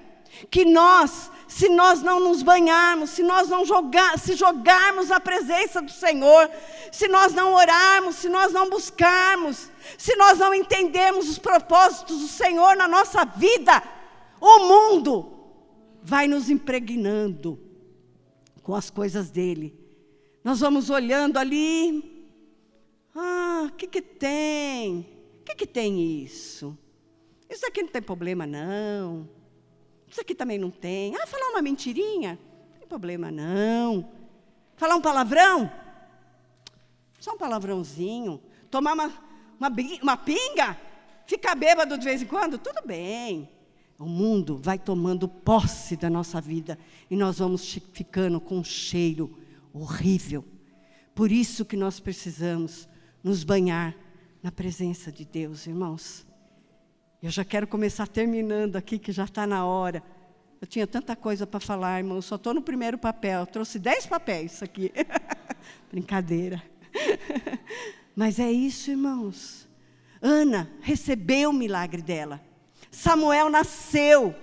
[0.49, 5.83] Que nós, se nós não nos banharmos, se nós não jogar, se jogarmos na presença
[5.83, 6.49] do Senhor,
[6.93, 12.29] se nós não orarmos, se nós não buscarmos, se nós não entendermos os propósitos do
[12.29, 13.83] Senhor na nossa vida,
[14.41, 15.33] o mundo
[16.03, 17.59] vai nos impregnando
[18.63, 19.79] com as coisas dele.
[20.43, 22.27] Nós vamos olhando ali,
[23.15, 25.01] ah, o que que tem?
[25.41, 26.77] O que que tem isso?
[27.49, 29.29] Isso aqui não tem problema, não.
[30.09, 31.15] Isso aqui também não tem.
[31.17, 32.39] Ah, falar uma mentirinha?
[32.73, 34.11] Não tem problema, não.
[34.77, 35.71] Falar um palavrão?
[37.21, 38.43] Só um palavrãozinho.
[38.71, 39.07] Tomar uma,
[39.59, 39.73] uma,
[40.03, 40.79] uma pinga?
[41.27, 42.59] Ficar bêbado de vez em quando?
[42.59, 43.49] Tudo bem.
[43.99, 46.79] O mundo vai tomando posse da nossa vida
[47.11, 49.39] e nós vamos ficando com um cheiro
[49.73, 50.45] horrível.
[51.15, 52.89] Por isso que nós precisamos
[53.23, 53.95] nos banhar
[54.43, 56.27] na presença de Deus, irmãos.
[57.23, 60.03] Eu já quero começar terminando aqui, que já está na hora.
[60.61, 62.21] Eu tinha tanta coisa para falar, irmão.
[62.21, 63.41] Só estou no primeiro papel.
[63.41, 64.93] Eu trouxe dez papéis aqui.
[65.91, 66.63] Brincadeira.
[68.15, 69.69] Mas é isso, irmãos.
[70.21, 72.41] Ana recebeu o milagre dela.
[72.95, 74.35] Samuel nasceu.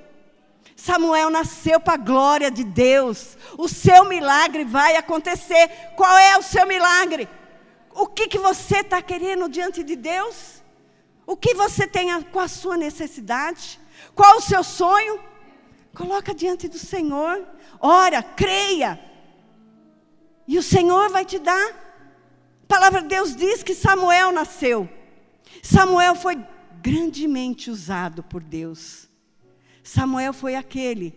[0.75, 3.37] Samuel nasceu para a glória de Deus.
[3.57, 5.69] O seu milagre vai acontecer.
[5.95, 7.29] Qual é o seu milagre?
[7.93, 10.61] O que, que você está querendo diante de Deus?
[11.25, 13.79] O que você tem a, com a sua necessidade?
[14.13, 15.19] Qual o seu sonho?
[15.95, 17.45] Coloca diante do Senhor.
[17.79, 18.99] Ora, creia.
[20.45, 21.69] E o Senhor vai te dar.
[21.69, 24.89] A palavra de Deus diz que Samuel nasceu.
[25.63, 26.37] Samuel foi
[26.81, 29.07] grandemente usado por Deus.
[29.83, 31.13] Samuel foi aquele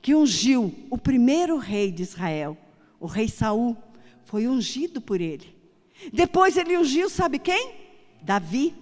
[0.00, 2.56] que ungiu o primeiro rei de Israel,
[3.00, 3.76] o rei Saul,
[4.24, 5.56] foi ungido por ele.
[6.12, 7.74] Depois ele ungiu, sabe quem?
[8.22, 8.74] Davi.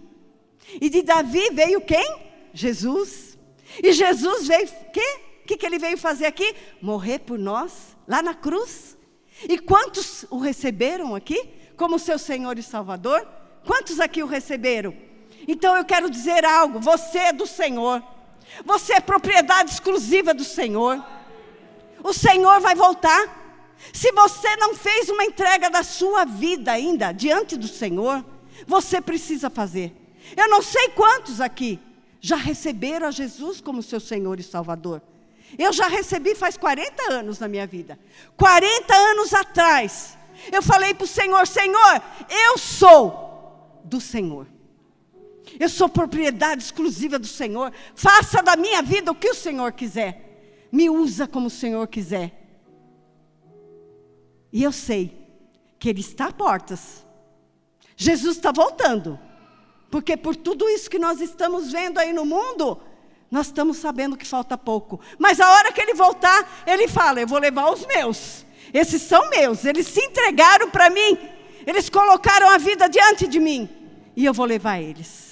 [0.80, 2.18] E de Davi veio quem?
[2.52, 3.38] Jesus.
[3.82, 5.20] E Jesus veio quê?
[5.42, 6.54] O que, que ele veio fazer aqui?
[6.82, 8.96] Morrer por nós, lá na cruz.
[9.48, 13.26] E quantos o receberam aqui como seu Senhor e Salvador?
[13.64, 14.94] Quantos aqui o receberam?
[15.46, 18.02] Então eu quero dizer algo: você é do Senhor.
[18.64, 21.04] Você é propriedade exclusiva do Senhor.
[22.02, 23.44] O Senhor vai voltar.
[23.92, 28.24] Se você não fez uma entrega da sua vida ainda diante do Senhor,
[28.66, 29.94] você precisa fazer.
[30.36, 31.78] Eu não sei quantos aqui
[32.20, 35.02] já receberam a Jesus como seu Senhor e Salvador.
[35.58, 37.98] Eu já recebi faz 40 anos na minha vida.
[38.36, 40.18] 40 anos atrás,
[40.50, 44.46] eu falei para o Senhor: Senhor, eu sou do Senhor.
[45.58, 47.72] Eu sou propriedade exclusiva do Senhor.
[47.94, 50.68] Faça da minha vida o que o Senhor quiser.
[50.72, 52.32] Me usa como o Senhor quiser.
[54.52, 55.16] E eu sei
[55.78, 57.06] que Ele está a portas.
[57.96, 59.18] Jesus está voltando.
[59.90, 62.80] Porque por tudo isso que nós estamos vendo aí no mundo,
[63.30, 65.00] nós estamos sabendo que falta pouco.
[65.18, 68.44] Mas a hora que Ele voltar, Ele fala: Eu vou levar os meus.
[68.72, 69.64] Esses são meus.
[69.64, 71.18] Eles se entregaram para mim.
[71.66, 73.68] Eles colocaram a vida diante de mim.
[74.14, 75.25] E eu vou levar eles.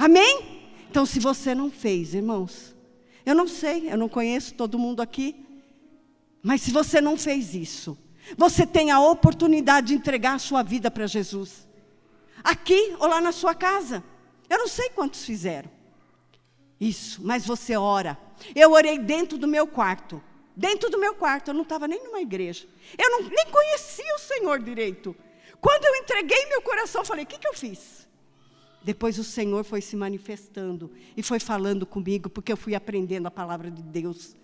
[0.00, 0.64] Amém?
[0.88, 2.74] Então, se você não fez, irmãos,
[3.26, 5.44] eu não sei, eu não conheço todo mundo aqui,
[6.42, 7.98] mas se você não fez isso,
[8.34, 11.68] você tem a oportunidade de entregar a sua vida para Jesus.
[12.42, 14.02] Aqui ou lá na sua casa.
[14.48, 15.70] Eu não sei quantos fizeram.
[16.80, 18.18] Isso, mas você ora.
[18.54, 20.22] Eu orei dentro do meu quarto.
[20.56, 22.66] Dentro do meu quarto, eu não estava nem numa igreja.
[22.96, 25.14] Eu não, nem conhecia o Senhor direito.
[25.60, 27.99] Quando eu entreguei meu coração, falei: o que, que eu fiz?
[28.82, 33.30] Depois o Senhor foi se manifestando e foi falando comigo, porque eu fui aprendendo a
[33.30, 34.34] palavra de Deus.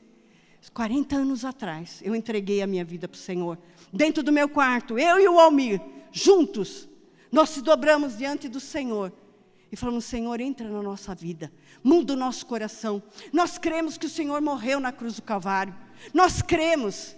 [0.72, 3.59] 40 anos atrás, eu entreguei a minha vida para o Senhor.
[3.93, 5.80] Dentro do meu quarto, eu e o Almir,
[6.12, 6.89] juntos,
[7.30, 9.12] nós se dobramos diante do Senhor
[9.70, 13.03] e falamos: Senhor, entra na nossa vida, muda o nosso coração.
[13.32, 15.74] Nós cremos que o Senhor morreu na cruz do Calvário.
[16.12, 17.16] Nós cremos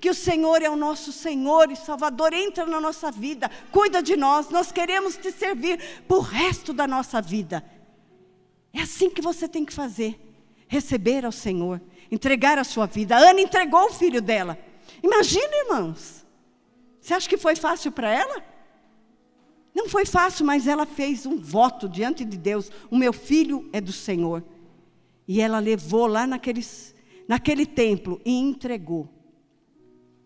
[0.00, 4.16] que o Senhor é o nosso Senhor e Salvador, entra na nossa vida, cuida de
[4.16, 7.64] nós, nós queremos te servir por resto da nossa vida.
[8.72, 10.18] É assim que você tem que fazer:
[10.68, 11.80] receber ao Senhor,
[12.10, 13.16] entregar a sua vida.
[13.16, 14.58] A Ana entregou o filho dela.
[15.02, 16.24] Imagina, irmãos,
[17.00, 18.44] você acha que foi fácil para ela?
[19.74, 23.80] Não foi fácil, mas ela fez um voto diante de Deus: o meu filho é
[23.80, 24.44] do Senhor.
[25.26, 26.94] E ela levou lá naqueles,
[27.26, 29.08] naquele templo e entregou.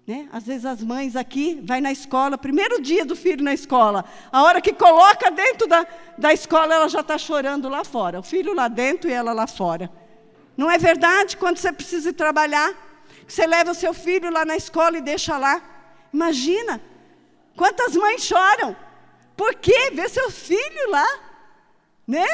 [0.07, 0.28] Né?
[0.32, 4.42] Às vezes as mães aqui vai na escola, primeiro dia do filho na escola, a
[4.42, 5.86] hora que coloca dentro da,
[6.18, 8.18] da escola, ela já está chorando lá fora.
[8.18, 9.90] O filho lá dentro e ela lá fora.
[10.57, 11.36] Não é verdade?
[11.36, 12.74] Quando você precisa trabalhar,
[13.26, 15.62] você leva o seu filho lá na escola e deixa lá.
[16.12, 16.80] Imagina
[17.57, 18.76] quantas mães choram.
[19.36, 19.90] Por quê?
[19.92, 21.07] Ver seu filho lá,
[22.07, 22.26] né?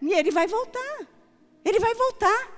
[0.00, 1.00] E ele vai voltar.
[1.64, 2.48] Ele vai voltar.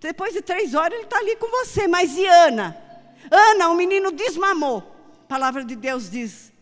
[0.00, 1.86] Depois de três horas ele está ali com você.
[1.86, 2.81] Mas e Ana?
[3.30, 4.78] Ana, o menino desmamou.
[5.24, 6.52] A palavra de Deus diz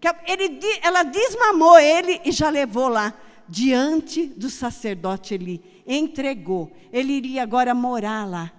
[0.00, 3.14] que ele, ela desmamou ele e já levou lá
[3.48, 5.82] diante do sacerdote Eli.
[5.86, 6.70] Entregou.
[6.92, 8.52] Ele iria agora morar lá.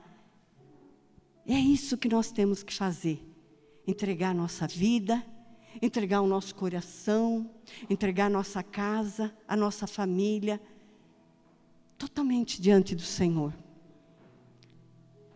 [1.47, 3.23] É isso que nós temos que fazer:
[3.87, 5.25] entregar nossa vida,
[5.81, 7.49] entregar o nosso coração,
[7.89, 10.61] entregar nossa casa, a nossa família,
[11.97, 13.53] totalmente diante do Senhor.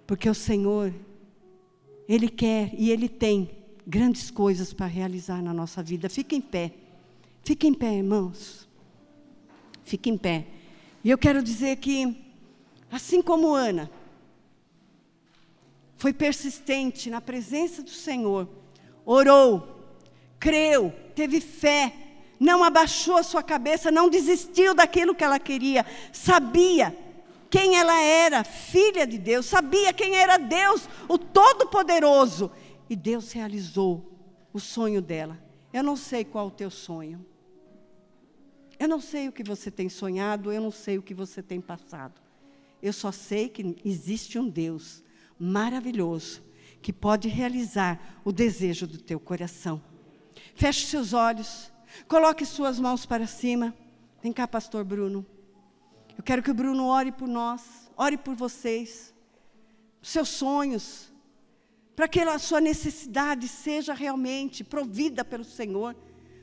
[0.05, 0.93] Porque o Senhor
[2.07, 3.49] ele quer e Ele tem
[3.85, 6.09] grandes coisas para realizar na nossa vida.
[6.09, 6.71] Fique em pé.
[7.43, 8.67] Fique em pé, irmãos.
[9.83, 10.45] Fique em pé.
[11.03, 12.15] E eu quero dizer que,
[12.91, 13.89] assim como Ana,
[15.95, 18.47] foi persistente na presença do Senhor,
[19.05, 19.85] orou,
[20.39, 21.93] creu, teve fé,
[22.39, 26.97] não abaixou a sua cabeça, não desistiu daquilo que ela queria, sabia
[27.53, 32.51] quem ela era, filha de Deus, sabia quem era Deus, o Todo-Poderoso.
[32.89, 34.11] E Deus realizou
[34.51, 35.39] o sonho dela.
[35.71, 37.23] Eu não sei qual o teu sonho.
[38.79, 41.61] Eu não sei o que você tem sonhado, eu não sei o que você tem
[41.61, 42.19] passado.
[42.81, 45.03] Eu só sei que existe um Deus
[45.37, 46.41] maravilhoso
[46.81, 49.79] que pode realizar o desejo do teu coração.
[50.55, 51.71] Feche seus olhos,
[52.07, 53.75] coloque suas mãos para cima.
[54.23, 55.23] Vem cá, pastor Bruno.
[56.17, 57.61] Eu quero que o Bruno ore por nós,
[57.97, 59.13] ore por vocês,
[60.01, 61.11] seus sonhos,
[61.95, 65.95] para que a sua necessidade seja realmente provida pelo Senhor.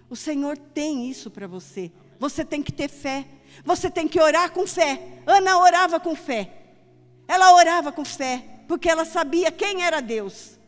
[0.09, 1.91] O Senhor tem isso para você.
[2.19, 3.27] Você tem que ter fé.
[3.65, 5.23] Você tem que orar com fé.
[5.27, 6.57] Ana orava com fé.
[7.27, 10.59] Ela orava com fé, porque ela sabia quem era Deus.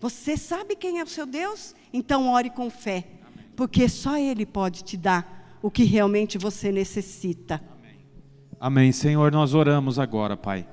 [0.00, 1.74] Você sabe quem é o seu Deus?
[1.92, 3.04] Então ore com fé,
[3.54, 7.62] porque só Ele pode te dar o que realmente você necessita.
[8.64, 8.92] Amém.
[8.92, 10.64] Senhor, nós oramos agora, Pai,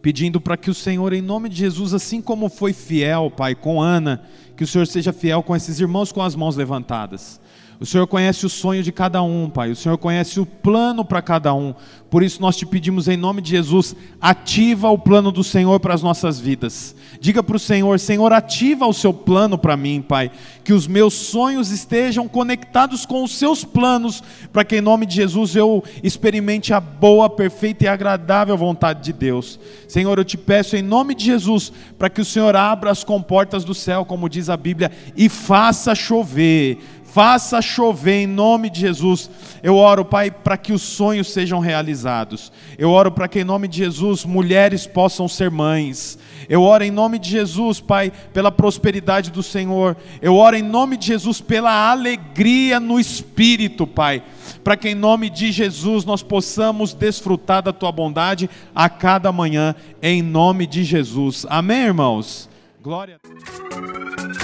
[0.00, 3.82] pedindo para que o Senhor, em nome de Jesus, assim como foi fiel, Pai, com
[3.82, 4.22] Ana,
[4.56, 7.40] que o Senhor seja fiel com esses irmãos com as mãos levantadas.
[7.80, 9.70] O Senhor conhece o sonho de cada um, Pai.
[9.70, 11.74] O Senhor conhece o plano para cada um.
[12.08, 15.92] Por isso nós te pedimos em nome de Jesus, ativa o plano do Senhor para
[15.92, 16.94] as nossas vidas.
[17.20, 20.30] Diga para o Senhor, Senhor, ativa o seu plano para mim, Pai.
[20.62, 24.22] Que os meus sonhos estejam conectados com os seus planos,
[24.52, 29.12] para que em nome de Jesus eu experimente a boa, perfeita e agradável vontade de
[29.12, 29.58] Deus.
[29.88, 33.64] Senhor, eu te peço em nome de Jesus, para que o Senhor abra as comportas
[33.64, 36.78] do céu, como diz a Bíblia, e faça chover
[37.14, 39.30] Faça chover em nome de Jesus.
[39.62, 42.50] Eu oro, Pai, para que os sonhos sejam realizados.
[42.76, 46.18] Eu oro para que em nome de Jesus mulheres possam ser mães.
[46.48, 49.96] Eu oro em nome de Jesus, Pai, pela prosperidade do Senhor.
[50.20, 54.20] Eu oro em nome de Jesus pela alegria no espírito, Pai.
[54.64, 59.76] Para que em nome de Jesus nós possamos desfrutar da tua bondade a cada manhã,
[60.02, 61.46] em nome de Jesus.
[61.48, 62.50] Amém, irmãos?
[62.82, 64.43] Glória a Deus.